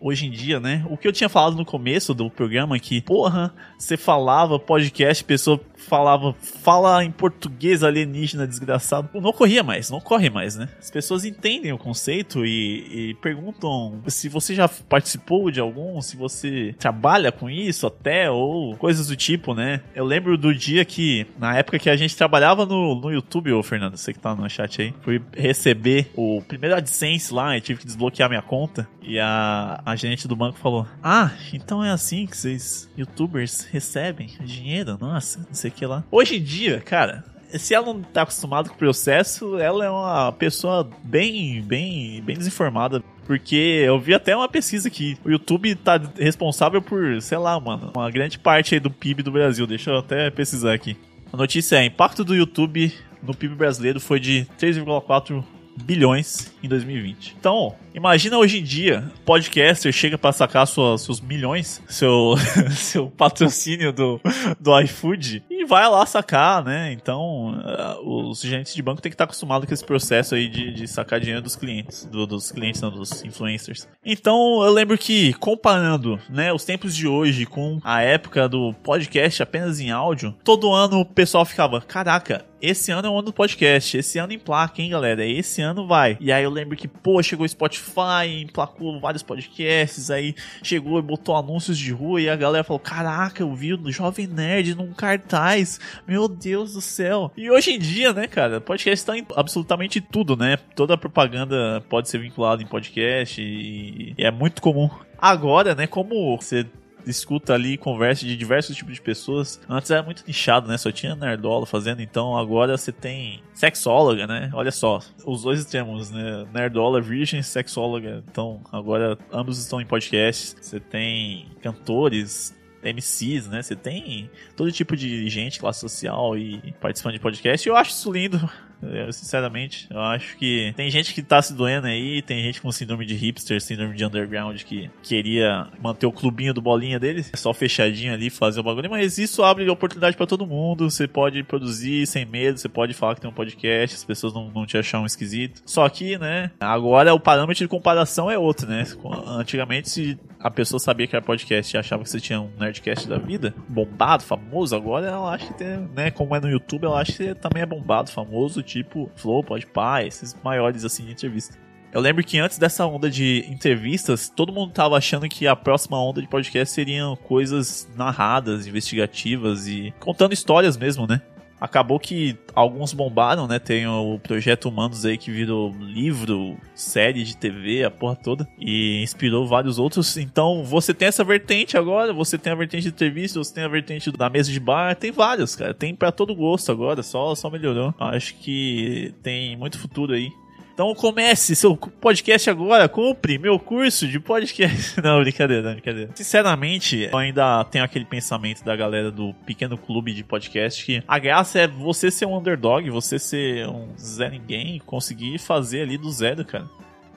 hoje 0.00 0.26
em 0.26 0.30
dia, 0.30 0.58
né? 0.58 0.86
O 0.88 0.96
que 0.96 1.06
eu 1.06 1.12
tinha 1.12 1.28
falado 1.28 1.56
no 1.56 1.64
começo 1.64 2.14
do 2.14 2.30
programa 2.30 2.78
que, 2.78 3.02
porra, 3.02 3.54
você 3.78 3.96
falava 3.96 4.58
podcast, 4.58 5.22
pessoa 5.22 5.60
falava, 5.78 6.34
fala 6.62 7.04
em 7.04 7.10
português 7.10 7.82
alienígena 7.82 8.46
desgraçado. 8.46 9.08
Não 9.14 9.30
ocorria 9.30 9.62
mais, 9.62 9.90
não 9.90 10.00
corre 10.00 10.28
mais, 10.28 10.56
né? 10.56 10.68
As 10.78 10.90
pessoas 10.90 11.24
entendem 11.24 11.72
o 11.72 11.78
conceito 11.78 12.44
e, 12.44 13.10
e 13.10 13.14
perguntam 13.14 14.00
se 14.06 14.28
você 14.28 14.54
já 14.54 14.68
participou 14.68 15.50
de 15.50 15.60
algum, 15.60 16.00
se 16.00 16.16
você 16.16 16.74
trabalha 16.78 17.32
com 17.32 17.48
isso 17.48 17.86
até, 17.86 18.30
ou 18.30 18.76
coisas 18.76 19.08
do 19.08 19.16
tipo, 19.16 19.54
né? 19.54 19.80
Eu 19.94 20.04
lembro 20.04 20.36
do 20.36 20.54
dia 20.54 20.84
que, 20.84 21.26
na 21.38 21.56
época 21.56 21.78
que 21.78 21.90
a 21.90 21.96
gente 21.96 22.16
trabalhava 22.16 22.66
no, 22.66 22.94
no 22.94 23.10
YouTube, 23.10 23.52
ô 23.52 23.62
Fernando, 23.62 23.96
você 23.96 24.12
que 24.12 24.18
tá 24.18 24.34
no 24.34 24.48
chat 24.48 24.82
aí, 24.82 24.94
fui 25.00 25.22
receber 25.36 26.10
o 26.14 26.42
primeiro 26.46 26.76
AdSense 26.76 27.32
lá 27.32 27.56
e 27.56 27.60
tive 27.60 27.80
que 27.80 27.86
desbloquear 27.86 28.28
minha 28.28 28.42
conta. 28.42 28.88
E 29.02 29.18
a, 29.18 29.82
gerente 29.96 30.28
do 30.28 30.36
banco 30.36 30.58
falou: 30.58 30.86
Ah, 31.02 31.32
então 31.52 31.82
é 31.82 31.90
assim 31.90 32.26
que 32.26 32.36
vocês, 32.36 32.90
youtubers, 32.96 33.64
recebem 33.70 34.28
dinheiro? 34.40 34.98
Nossa, 35.00 35.38
não 35.38 35.54
sei 35.54 35.67
o 35.68 35.72
que 35.72 35.86
lá. 35.86 36.04
Hoje 36.10 36.36
em 36.36 36.42
dia, 36.42 36.80
cara, 36.80 37.24
se 37.56 37.74
ela 37.74 37.86
não 37.86 38.02
tá 38.02 38.22
acostumada 38.22 38.68
com 38.68 38.74
o 38.74 38.78
processo, 38.78 39.58
ela 39.58 39.84
é 39.84 39.90
uma 39.90 40.32
pessoa 40.32 40.88
bem, 41.02 41.62
bem, 41.62 42.20
bem 42.22 42.36
desinformada. 42.36 43.02
Porque 43.26 43.82
eu 43.84 43.98
vi 44.00 44.14
até 44.14 44.34
uma 44.34 44.48
pesquisa 44.48 44.88
que 44.88 45.18
o 45.22 45.30
YouTube 45.30 45.74
tá 45.74 46.00
responsável 46.18 46.80
por, 46.80 47.20
sei 47.20 47.36
lá, 47.36 47.60
mano, 47.60 47.92
uma 47.94 48.10
grande 48.10 48.38
parte 48.38 48.74
aí 48.74 48.80
do 48.80 48.90
PIB 48.90 49.22
do 49.22 49.30
Brasil. 49.30 49.66
Deixa 49.66 49.90
eu 49.90 49.98
até 49.98 50.30
pesquisar 50.30 50.72
aqui. 50.72 50.96
A 51.30 51.36
notícia 51.36 51.76
é: 51.76 51.84
impacto 51.84 52.24
do 52.24 52.34
YouTube 52.34 52.92
no 53.22 53.34
PIB 53.34 53.54
brasileiro 53.54 54.00
foi 54.00 54.18
de 54.18 54.46
3,4 54.58 55.44
bilhões 55.76 56.52
em 56.62 56.68
2020. 56.68 57.36
Então, 57.38 57.74
imagina 57.94 58.38
hoje 58.38 58.58
em 58.58 58.62
dia, 58.62 59.10
podcaster 59.24 59.92
chega 59.92 60.18
para 60.18 60.32
sacar 60.32 60.66
sua, 60.66 60.98
seus 60.98 61.20
milhões, 61.20 61.82
seu, 61.88 62.34
seu 62.70 63.08
patrocínio 63.10 63.92
do, 63.92 64.20
do 64.58 64.80
iFood 64.80 65.44
e 65.50 65.64
vai 65.64 65.88
lá 65.88 66.04
sacar, 66.06 66.64
né? 66.64 66.92
Então, 66.92 67.58
uh, 67.58 68.28
os 68.30 68.40
gerentes 68.40 68.74
de 68.74 68.82
banco 68.82 69.00
têm 69.00 69.10
que 69.10 69.14
estar 69.14 69.24
acostumados 69.24 69.66
com 69.66 69.74
esse 69.74 69.84
processo 69.84 70.34
aí 70.34 70.48
de, 70.48 70.72
de 70.72 70.88
sacar 70.88 71.20
dinheiro 71.20 71.42
dos 71.42 71.56
clientes, 71.56 72.04
do, 72.06 72.26
dos 72.26 72.50
clientes, 72.50 72.80
não, 72.80 72.90
dos 72.90 73.24
influencers. 73.24 73.88
Então, 74.04 74.62
eu 74.64 74.72
lembro 74.72 74.96
que 74.96 75.32
comparando, 75.34 76.18
né, 76.28 76.52
os 76.52 76.64
tempos 76.64 76.94
de 76.94 77.06
hoje 77.06 77.46
com 77.46 77.78
a 77.84 78.02
época 78.02 78.48
do 78.48 78.72
podcast 78.82 79.42
apenas 79.42 79.80
em 79.80 79.90
áudio, 79.90 80.34
todo 80.44 80.72
ano 80.72 81.00
o 81.00 81.04
pessoal 81.04 81.44
ficava, 81.44 81.80
caraca, 81.80 82.44
esse 82.60 82.90
ano 82.90 83.06
é 83.06 83.10
o 83.10 83.14
ano 83.14 83.22
do 83.22 83.32
podcast, 83.32 83.96
esse 83.96 84.18
ano 84.18 84.32
emplaca, 84.32 84.82
hein, 84.82 84.90
galera? 84.90 85.24
Esse 85.24 85.62
ano 85.62 85.86
vai. 85.86 86.16
E 86.20 86.32
aí 86.32 86.44
eu 86.48 86.52
lembro 86.52 86.76
que, 86.76 86.88
pô, 86.88 87.22
chegou 87.22 87.44
o 87.44 87.48
Spotify, 87.48 88.42
emplacou 88.42 88.98
vários 88.98 89.22
podcasts, 89.22 90.10
aí 90.10 90.34
chegou 90.62 90.98
e 90.98 91.02
botou 91.02 91.36
anúncios 91.36 91.78
de 91.78 91.92
rua 91.92 92.20
e 92.20 92.28
a 92.28 92.36
galera 92.36 92.64
falou: 92.64 92.80
Caraca, 92.80 93.42
eu 93.42 93.54
vi 93.54 93.74
o 93.74 93.92
Jovem 93.92 94.26
Nerd 94.26 94.74
num 94.74 94.92
cartaz, 94.92 95.78
meu 96.06 96.26
Deus 96.26 96.72
do 96.72 96.80
céu. 96.80 97.30
E 97.36 97.50
hoje 97.50 97.72
em 97.72 97.78
dia, 97.78 98.12
né, 98.12 98.26
cara, 98.26 98.60
podcast 98.60 99.04
tá 99.04 99.16
em 99.16 99.26
absolutamente 99.36 100.00
tudo, 100.00 100.36
né? 100.36 100.56
Toda 100.74 100.96
propaganda 100.96 101.82
pode 101.88 102.08
ser 102.08 102.18
vinculada 102.18 102.62
em 102.62 102.66
podcast 102.66 103.40
e, 103.40 104.14
e 104.16 104.24
é 104.24 104.30
muito 104.30 104.62
comum. 104.62 104.88
Agora, 105.20 105.74
né, 105.74 105.86
como 105.86 106.36
você 106.36 106.66
escuta 107.06 107.54
ali 107.54 107.76
conversa 107.76 108.24
de 108.24 108.36
diversos 108.36 108.76
tipos 108.76 108.94
de 108.94 109.00
pessoas. 109.00 109.60
Antes 109.68 109.90
era 109.90 110.02
muito 110.02 110.24
nichado, 110.26 110.68
né? 110.68 110.76
Só 110.76 110.90
tinha 110.90 111.14
nerdola 111.14 111.66
fazendo, 111.66 112.02
então 112.02 112.36
agora 112.36 112.76
você 112.76 112.92
tem 112.92 113.42
sexóloga, 113.54 114.26
né? 114.26 114.50
Olha 114.52 114.70
só, 114.70 115.00
os 115.24 115.42
dois 115.42 115.60
extremos, 115.60 116.10
né? 116.10 116.46
Nerdola, 116.52 117.00
virgem, 117.00 117.42
sexóloga. 117.42 118.22
Então 118.30 118.60
agora 118.72 119.18
ambos 119.32 119.58
estão 119.58 119.80
em 119.80 119.86
podcasts. 119.86 120.56
Você 120.60 120.80
tem 120.80 121.48
cantores, 121.62 122.54
MCs, 122.92 123.46
né? 123.48 123.62
Você 123.62 123.76
tem 123.76 124.30
todo 124.56 124.70
tipo 124.72 124.96
de 124.96 125.28
gente, 125.28 125.58
classe 125.58 125.80
social 125.80 126.36
e 126.36 126.74
participando 126.80 127.14
de 127.14 127.20
podcast. 127.20 127.68
Eu 127.68 127.76
acho 127.76 127.90
isso 127.90 128.12
lindo. 128.12 128.50
Eu, 128.82 129.12
sinceramente, 129.12 129.88
eu 129.90 130.00
acho 130.00 130.36
que 130.36 130.72
tem 130.76 130.90
gente 130.90 131.12
que 131.12 131.22
tá 131.22 131.42
se 131.42 131.52
doendo 131.52 131.88
aí, 131.88 132.22
tem 132.22 132.42
gente 132.42 132.60
com 132.60 132.70
síndrome 132.70 133.04
de 133.04 133.14
hipster, 133.14 133.60
síndrome 133.60 133.96
de 133.96 134.04
underground 134.04 134.62
que 134.62 134.88
queria 135.02 135.66
manter 135.82 136.06
o 136.06 136.12
clubinho 136.12 136.54
do 136.54 136.62
bolinha 136.62 136.98
dele, 136.98 137.24
só 137.34 137.52
fechadinho 137.52 138.12
ali, 138.12 138.30
fazer 138.30 138.60
o 138.60 138.62
bagulho, 138.62 138.88
mas 138.90 139.18
isso 139.18 139.42
abre 139.42 139.68
oportunidade 139.68 140.16
para 140.16 140.26
todo 140.26 140.46
mundo. 140.46 140.88
Você 140.88 141.08
pode 141.08 141.42
produzir 141.42 142.06
sem 142.06 142.24
medo, 142.24 142.58
você 142.58 142.68
pode 142.68 142.94
falar 142.94 143.16
que 143.16 143.20
tem 143.20 143.30
um 143.30 143.34
podcast, 143.34 143.96
as 143.96 144.04
pessoas 144.04 144.32
não, 144.32 144.50
não 144.50 144.64
te 144.64 144.78
acham 144.78 145.04
esquisito. 145.04 145.60
Só 145.66 145.88
que, 145.88 146.16
né, 146.16 146.52
agora 146.60 147.12
o 147.12 147.20
parâmetro 147.20 147.64
de 147.64 147.68
comparação 147.68 148.30
é 148.30 148.38
outro, 148.38 148.68
né? 148.68 148.84
Antigamente, 149.26 149.90
se 149.90 150.18
a 150.40 150.50
pessoa 150.50 150.78
sabia 150.78 151.06
que 151.06 151.16
era 151.16 151.24
podcast 151.24 151.74
e 151.74 151.78
achava 151.78 152.04
que 152.04 152.10
você 152.10 152.20
tinha 152.20 152.40
um 152.40 152.50
Nerdcast 152.78 153.08
da 153.08 153.18
vida, 153.18 153.54
bombado, 153.68 154.22
famoso, 154.22 154.74
agora 154.74 155.06
ela 155.06 155.34
acha 155.34 155.46
que 155.46 155.54
tem, 155.54 155.88
né, 155.94 156.10
como 156.10 156.34
é 156.34 156.40
no 156.40 156.48
YouTube, 156.48 156.84
ela 156.84 157.00
acha 157.00 157.12
que 157.12 157.34
também 157.34 157.62
é 157.62 157.66
bombado, 157.66 158.10
famoso, 158.10 158.62
tipo 158.62 159.10
Flow, 159.16 159.42
Podpah, 159.42 160.04
esses 160.04 160.36
maiores 160.42 160.84
assim 160.84 161.04
de 161.04 161.12
entrevista. 161.12 161.56
Eu 161.90 162.02
lembro 162.02 162.22
que 162.22 162.38
antes 162.38 162.58
dessa 162.58 162.84
onda 162.86 163.10
de 163.10 163.46
entrevistas, 163.48 164.28
todo 164.28 164.52
mundo 164.52 164.72
tava 164.72 164.96
achando 164.96 165.26
que 165.26 165.46
a 165.46 165.56
próxima 165.56 165.98
onda 165.98 166.20
de 166.20 166.28
podcast 166.28 166.74
seriam 166.74 167.16
coisas 167.16 167.88
narradas, 167.96 168.66
investigativas 168.66 169.66
e 169.66 169.94
contando 169.98 170.34
histórias 170.34 170.76
mesmo, 170.76 171.06
né? 171.06 171.22
Acabou 171.60 171.98
que 171.98 172.36
alguns 172.54 172.92
bombaram, 172.92 173.46
né? 173.46 173.58
Tem 173.58 173.86
o 173.86 174.18
Projeto 174.18 174.68
Humanos 174.68 175.04
aí 175.04 175.18
que 175.18 175.30
virou 175.30 175.74
livro, 175.78 176.56
série 176.74 177.24
de 177.24 177.36
TV, 177.36 177.84
a 177.84 177.90
porra 177.90 178.16
toda. 178.16 178.48
E 178.58 179.02
inspirou 179.02 179.46
vários 179.46 179.78
outros. 179.78 180.16
Então 180.16 180.64
você 180.64 180.94
tem 180.94 181.08
essa 181.08 181.24
vertente 181.24 181.76
agora, 181.76 182.12
você 182.12 182.38
tem 182.38 182.52
a 182.52 182.56
vertente 182.56 182.84
de 182.84 182.88
entrevista, 182.88 183.38
você 183.38 183.54
tem 183.54 183.64
a 183.64 183.68
vertente 183.68 184.10
da 184.12 184.30
mesa 184.30 184.50
de 184.50 184.60
bar, 184.60 184.96
tem 184.96 185.10
vários, 185.10 185.54
cara. 185.56 185.74
Tem 185.74 185.94
para 185.94 186.12
todo 186.12 186.34
gosto 186.34 186.70
agora, 186.70 187.02
só, 187.02 187.34
só 187.34 187.50
melhorou. 187.50 187.94
Acho 187.98 188.34
que 188.36 189.14
tem 189.22 189.56
muito 189.56 189.78
futuro 189.78 190.12
aí. 190.12 190.30
Então 190.78 190.94
comece 190.94 191.56
seu 191.56 191.76
podcast 191.76 192.48
agora, 192.48 192.88
compre 192.88 193.36
meu 193.36 193.58
curso 193.58 194.06
de 194.06 194.20
podcast. 194.20 194.94
Não, 195.02 195.20
brincadeira, 195.20 195.60
não, 195.60 195.72
brincadeira. 195.72 196.12
Sinceramente, 196.14 197.08
eu 197.10 197.18
ainda 197.18 197.64
tenho 197.64 197.84
aquele 197.84 198.04
pensamento 198.04 198.62
da 198.62 198.76
galera 198.76 199.10
do 199.10 199.34
pequeno 199.44 199.76
clube 199.76 200.14
de 200.14 200.22
podcast 200.22 200.84
que 200.84 201.02
a 201.08 201.18
graça 201.18 201.58
é 201.58 201.66
você 201.66 202.12
ser 202.12 202.26
um 202.26 202.38
underdog, 202.38 202.88
você 202.90 203.18
ser 203.18 203.66
um 203.66 203.88
Zé 203.98 204.30
Ninguém, 204.30 204.80
conseguir 204.86 205.36
fazer 205.40 205.82
ali 205.82 205.98
do 205.98 206.12
zero, 206.12 206.44
cara. 206.44 206.70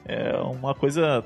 É 0.08 0.36
uma 0.38 0.74
coisa 0.74 1.24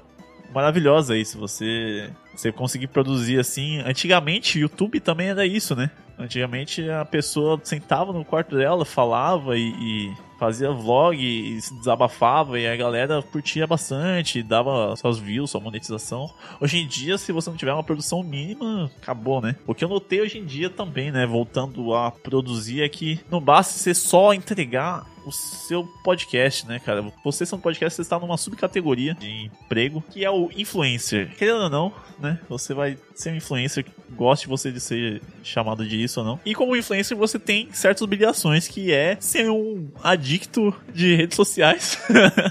maravilhosa 0.53 1.15
isso, 1.15 1.39
você, 1.39 2.09
você 2.35 2.51
conseguir 2.51 2.87
produzir 2.87 3.39
assim. 3.39 3.79
Antigamente, 3.85 4.59
YouTube 4.59 4.99
também 4.99 5.29
era 5.29 5.45
isso, 5.45 5.73
né? 5.73 5.89
Antigamente 6.19 6.89
a 6.89 7.05
pessoa 7.05 7.61
sentava 7.63 8.11
no 8.11 8.25
quarto 8.25 8.57
dela, 8.57 8.83
falava 8.83 9.57
e, 9.57 9.69
e 9.69 10.13
fazia 10.45 10.71
vlog 10.71 11.17
e 11.17 11.59
se 11.59 11.73
desabafava 11.73 12.59
e 12.59 12.67
a 12.67 12.75
galera 12.75 13.21
curtia 13.21 13.65
bastante, 13.65 14.43
dava 14.43 14.95
suas 14.95 15.17
views, 15.17 15.49
sua 15.49 15.59
monetização. 15.59 16.29
Hoje 16.61 16.77
em 16.77 16.87
dia, 16.87 17.17
se 17.17 17.31
você 17.31 17.49
não 17.49 17.57
tiver 17.57 17.73
uma 17.73 17.83
produção 17.83 18.21
mínima, 18.21 18.91
acabou, 19.01 19.41
né? 19.41 19.55
O 19.65 19.73
que 19.73 19.83
eu 19.83 19.89
notei 19.89 20.21
hoje 20.21 20.37
em 20.37 20.45
dia 20.45 20.69
também, 20.69 21.11
né, 21.11 21.25
voltando 21.25 21.95
a 21.95 22.11
produzir 22.11 22.83
é 22.83 22.89
que 22.89 23.19
não 23.29 23.41
basta 23.41 23.73
você 23.73 23.93
só 23.93 24.33
entregar 24.33 25.05
o 25.25 25.31
seu 25.31 25.83
podcast, 26.03 26.67
né, 26.67 26.79
cara? 26.79 27.03
Você 27.23 27.45
sendo 27.45 27.61
podcast, 27.61 27.95
você 27.95 28.01
está 28.01 28.19
numa 28.19 28.37
subcategoria 28.37 29.15
de 29.15 29.45
emprego 29.45 30.03
que 30.09 30.23
é 30.23 30.29
o 30.29 30.49
influencer. 30.55 31.35
Querendo 31.35 31.63
ou 31.63 31.69
não, 31.69 31.93
né? 32.19 32.39
Você 32.47 32.73
vai 32.73 32.97
ser 33.15 33.31
um 33.31 33.35
influencer, 33.35 33.85
goste 34.11 34.47
você 34.47 34.71
de 34.71 34.79
ser 34.79 35.21
chamado 35.43 35.85
disso 35.85 36.19
ou 36.19 36.25
não. 36.25 36.39
E 36.45 36.53
como 36.53 36.75
influencer, 36.75 37.17
você 37.17 37.39
tem 37.39 37.69
certas 37.71 38.01
obrigações 38.01 38.67
que 38.67 38.91
é 38.91 39.17
ser 39.19 39.49
um 39.49 39.89
adicto 40.03 40.73
de 40.93 41.15
redes 41.15 41.35
sociais. 41.35 41.97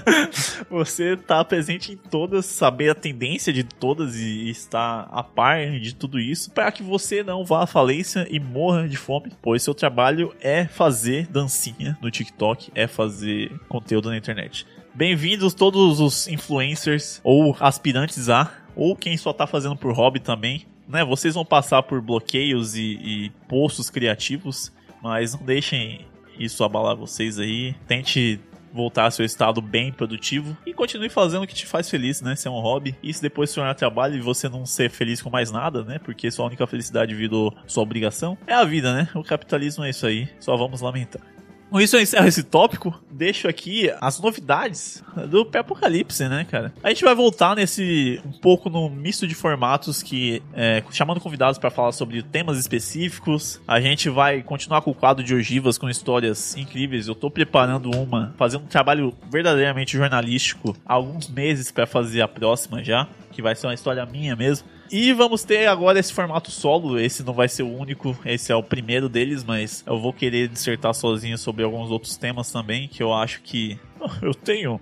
você 0.69 1.15
tá 1.15 1.43
presente 1.43 1.93
em 1.93 1.97
todas, 1.97 2.45
saber 2.45 2.89
a 2.89 2.95
tendência 2.95 3.53
de 3.53 3.63
todas 3.63 4.15
e 4.15 4.49
estar 4.49 5.07
a 5.11 5.23
par 5.23 5.79
de 5.79 5.95
tudo 5.95 6.19
isso 6.19 6.51
para 6.51 6.71
que 6.71 6.83
você 6.83 7.23
não 7.23 7.45
vá 7.45 7.63
à 7.63 7.67
falência 7.67 8.27
e 8.29 8.39
morra 8.39 8.87
de 8.87 8.97
fome, 8.97 9.31
pois 9.41 9.63
seu 9.63 9.73
trabalho 9.73 10.33
é 10.41 10.65
fazer 10.65 11.27
dancinha 11.27 11.97
no 12.01 12.11
TikTok, 12.11 12.64
é 12.73 12.87
fazer 12.87 13.51
conteúdo 13.67 14.09
na 14.09 14.17
internet. 14.17 14.65
Bem-vindos 14.93 15.53
todos 15.53 15.99
os 15.99 16.27
influencers 16.27 17.19
ou 17.23 17.55
aspirantes 17.59 18.29
a 18.29 18.51
ou 18.75 18.95
quem 18.95 19.17
só 19.17 19.33
tá 19.33 19.45
fazendo 19.45 19.75
por 19.75 19.93
hobby 19.93 20.19
também, 20.19 20.65
né? 20.87 21.03
Vocês 21.03 21.35
vão 21.35 21.45
passar 21.45 21.83
por 21.83 22.01
bloqueios 22.01 22.75
e, 22.75 22.99
e 23.01 23.29
postos 23.47 23.89
criativos, 23.89 24.71
mas 25.01 25.33
não 25.33 25.43
deixem 25.43 26.05
isso 26.39 26.63
abalar 26.63 26.95
vocês 26.95 27.39
aí. 27.39 27.75
Tente 27.87 28.39
voltar 28.73 29.05
ao 29.05 29.11
seu 29.11 29.25
estado 29.25 29.61
bem 29.61 29.91
produtivo 29.91 30.55
e 30.65 30.73
continue 30.73 31.07
fazendo 31.07 31.43
o 31.43 31.47
que 31.47 31.55
te 31.55 31.65
faz 31.65 31.89
feliz, 31.89 32.21
né? 32.21 32.35
Se 32.35 32.47
é 32.47 32.51
um 32.51 32.59
hobby. 32.59 32.95
E 33.01 33.13
se 33.13 33.21
depois 33.21 33.49
se 33.49 33.55
tornar 33.55 33.73
trabalho 33.73 34.15
e 34.15 34.21
você 34.21 34.49
não 34.49 34.65
ser 34.65 34.89
feliz 34.89 35.21
com 35.21 35.29
mais 35.29 35.49
nada, 35.49 35.83
né? 35.83 35.97
Porque 35.99 36.29
sua 36.29 36.45
única 36.45 36.67
felicidade 36.67 37.15
virou 37.15 37.55
sua 37.65 37.83
obrigação, 37.83 38.37
é 38.45 38.53
a 38.53 38.65
vida, 38.65 38.93
né? 38.93 39.07
O 39.15 39.23
capitalismo 39.23 39.85
é 39.85 39.89
isso 39.89 40.05
aí. 40.05 40.27
Só 40.39 40.57
vamos 40.57 40.81
lamentar. 40.81 41.34
Com 41.69 41.81
isso 41.81 41.95
eu 41.95 42.01
encerro 42.01 42.27
esse 42.27 42.43
tópico, 42.43 42.97
deixo 43.11 43.47
aqui 43.47 43.91
as 43.99 44.19
novidades 44.19 45.03
do 45.29 45.45
pré-apocalipse, 45.45 46.27
né, 46.29 46.45
cara? 46.49 46.73
A 46.83 46.89
gente 46.89 47.03
vai 47.03 47.15
voltar 47.15 47.55
nesse 47.55 48.21
um 48.25 48.31
pouco 48.31 48.69
no 48.69 48.89
misto 48.89 49.27
de 49.27 49.35
formatos 49.35 50.01
que 50.01 50.41
é, 50.53 50.83
chamando 50.91 51.19
convidados 51.19 51.57
para 51.57 51.69
falar 51.69 51.91
sobre 51.91 52.21
temas 52.21 52.57
específicos. 52.57 53.59
A 53.67 53.81
gente 53.81 54.09
vai 54.09 54.41
continuar 54.41 54.81
com 54.81 54.91
o 54.91 54.95
quadro 54.95 55.23
de 55.23 55.33
ogivas 55.33 55.77
com 55.77 55.89
histórias 55.89 56.55
incríveis. 56.55 57.07
Eu 57.07 57.15
tô 57.15 57.29
preparando 57.29 57.89
uma, 57.91 58.33
fazendo 58.37 58.63
um 58.63 58.67
trabalho 58.67 59.13
verdadeiramente 59.29 59.97
jornalístico 59.97 60.77
há 60.85 60.93
alguns 60.93 61.27
meses 61.27 61.71
para 61.71 61.87
fazer 61.87 62.21
a 62.21 62.27
próxima 62.27 62.83
já, 62.83 63.07
que 63.31 63.41
vai 63.41 63.55
ser 63.55 63.67
uma 63.67 63.73
história 63.73 64.05
minha 64.05 64.35
mesmo. 64.35 64.67
E 64.91 65.13
vamos 65.13 65.43
ter 65.43 65.67
agora 65.67 65.99
esse 65.99 66.13
formato 66.13 66.51
solo. 66.51 66.99
Esse 66.99 67.23
não 67.23 67.33
vai 67.33 67.47
ser 67.47 67.63
o 67.63 67.77
único, 67.77 68.17
esse 68.25 68.51
é 68.51 68.55
o 68.55 68.63
primeiro 68.63 69.09
deles, 69.09 69.43
mas 69.43 69.83
eu 69.85 69.99
vou 69.99 70.13
querer 70.13 70.47
dissertar 70.47 70.93
sozinho 70.93 71.37
sobre 71.37 71.63
alguns 71.63 71.89
outros 71.89 72.17
temas 72.17 72.51
também 72.51 72.87
que 72.87 73.01
eu 73.01 73.13
acho 73.13 73.41
que 73.41 73.79
eu 74.21 74.33
tenho 74.33 74.79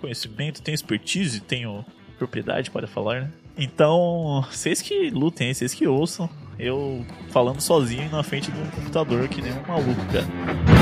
conhecimento, 0.00 0.62
tenho 0.62 0.74
expertise, 0.74 1.40
tenho 1.40 1.84
propriedade 2.18 2.70
para 2.70 2.86
falar, 2.86 3.22
né? 3.22 3.30
Então, 3.56 4.44
vocês 4.50 4.80
que 4.80 5.10
lutem, 5.10 5.52
vocês 5.52 5.74
que 5.74 5.86
ouçam, 5.86 6.28
eu 6.58 7.04
falando 7.30 7.60
sozinho 7.60 8.10
na 8.10 8.22
frente 8.22 8.50
de 8.50 8.58
um 8.58 8.70
computador 8.70 9.28
que 9.28 9.42
nem 9.42 9.52
um 9.52 9.66
maluco, 9.66 10.00
cara. 10.06 10.81